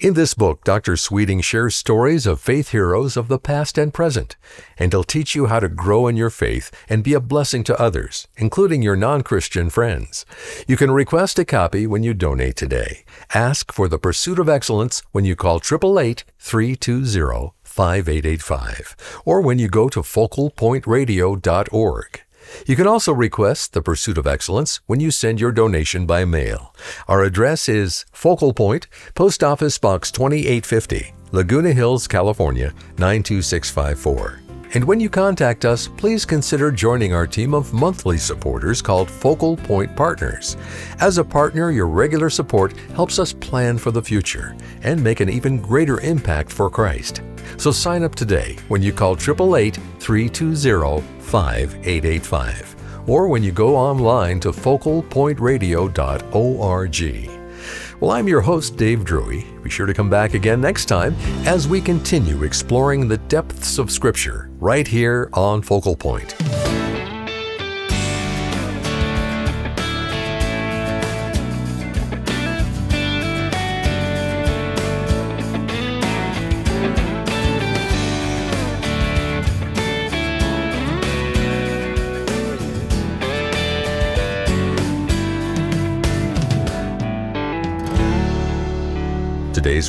In 0.00 0.14
this 0.14 0.32
book, 0.32 0.64
Dr. 0.64 0.96
Sweeting 0.96 1.42
shares 1.42 1.74
stories 1.74 2.26
of 2.26 2.40
faith 2.40 2.70
heroes 2.70 3.18
of 3.18 3.28
the 3.28 3.38
past 3.38 3.76
and 3.76 3.92
present, 3.92 4.36
and 4.78 4.90
he'll 4.90 5.04
teach 5.04 5.34
you 5.34 5.46
how 5.46 5.60
to 5.60 5.68
grow 5.68 6.06
in 6.06 6.16
your 6.16 6.30
faith 6.30 6.70
and 6.88 7.04
be 7.04 7.12
a 7.12 7.20
blessing 7.20 7.62
to 7.64 7.78
others, 7.78 8.26
including 8.38 8.80
your 8.80 8.96
non 8.96 9.20
Christian 9.22 9.68
friends. 9.68 10.24
You 10.66 10.78
can 10.78 10.92
request 10.92 11.38
a 11.38 11.44
copy 11.44 11.86
when 11.86 12.02
you 12.02 12.14
donate 12.14 12.56
today. 12.56 13.04
Ask 13.34 13.70
for 13.70 13.86
The 13.86 13.98
Pursuit 13.98 14.38
of 14.38 14.48
Excellence 14.48 15.02
when 15.12 15.26
you 15.26 15.36
call 15.36 15.56
888 15.56 16.24
320 16.38 17.52
5885 17.74 19.22
or 19.24 19.40
when 19.40 19.58
you 19.58 19.66
go 19.68 19.88
to 19.88 20.00
focalpointradio.org. 20.00 22.20
You 22.66 22.76
can 22.76 22.86
also 22.86 23.12
request 23.12 23.72
the 23.72 23.82
Pursuit 23.82 24.16
of 24.16 24.28
Excellence 24.28 24.80
when 24.86 25.00
you 25.00 25.10
send 25.10 25.40
your 25.40 25.50
donation 25.50 26.06
by 26.06 26.24
mail. 26.24 26.72
Our 27.08 27.24
address 27.24 27.68
is 27.68 28.04
Focal 28.12 28.52
Point, 28.52 28.86
Post 29.14 29.42
Office 29.42 29.76
Box 29.78 30.12
2850, 30.12 31.12
Laguna 31.32 31.72
Hills, 31.72 32.06
California 32.06 32.72
92654. 32.98 34.44
And 34.74 34.84
when 34.84 34.98
you 34.98 35.08
contact 35.08 35.64
us, 35.64 35.86
please 35.86 36.24
consider 36.24 36.72
joining 36.72 37.14
our 37.14 37.28
team 37.28 37.54
of 37.54 37.72
monthly 37.72 38.18
supporters 38.18 38.82
called 38.82 39.08
Focal 39.08 39.56
Point 39.56 39.94
Partners. 39.94 40.56
As 40.98 41.18
a 41.18 41.24
partner, 41.24 41.70
your 41.70 41.86
regular 41.86 42.28
support 42.28 42.76
helps 42.96 43.20
us 43.20 43.32
plan 43.32 43.78
for 43.78 43.92
the 43.92 44.02
future 44.02 44.56
and 44.82 45.02
make 45.02 45.20
an 45.20 45.30
even 45.30 45.60
greater 45.60 46.00
impact 46.00 46.52
for 46.52 46.68
Christ. 46.68 47.22
So 47.56 47.70
sign 47.70 48.02
up 48.02 48.14
today 48.14 48.56
when 48.68 48.82
you 48.82 48.92
call 48.92 49.12
888 49.12 49.78
320 49.98 51.00
5885 51.20 52.74
or 53.06 53.28
when 53.28 53.42
you 53.42 53.52
go 53.52 53.76
online 53.76 54.40
to 54.40 54.50
focalpointradio.org. 54.50 57.30
Well, 58.00 58.10
I'm 58.10 58.28
your 58.28 58.40
host, 58.40 58.76
Dave 58.76 59.04
Drury. 59.04 59.46
Be 59.62 59.70
sure 59.70 59.86
to 59.86 59.94
come 59.94 60.10
back 60.10 60.34
again 60.34 60.60
next 60.60 60.86
time 60.86 61.14
as 61.46 61.68
we 61.68 61.80
continue 61.80 62.42
exploring 62.42 63.08
the 63.08 63.18
depths 63.18 63.78
of 63.78 63.90
Scripture 63.90 64.50
right 64.58 64.86
here 64.86 65.30
on 65.32 65.62
Focal 65.62 65.96
Point. 65.96 66.34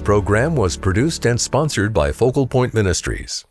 Program 0.05 0.55
was 0.55 0.77
produced 0.77 1.25
and 1.25 1.41
sponsored 1.41 1.91
by 1.91 2.11
Focal 2.11 2.45
Point 2.45 2.75
Ministries. 2.75 3.43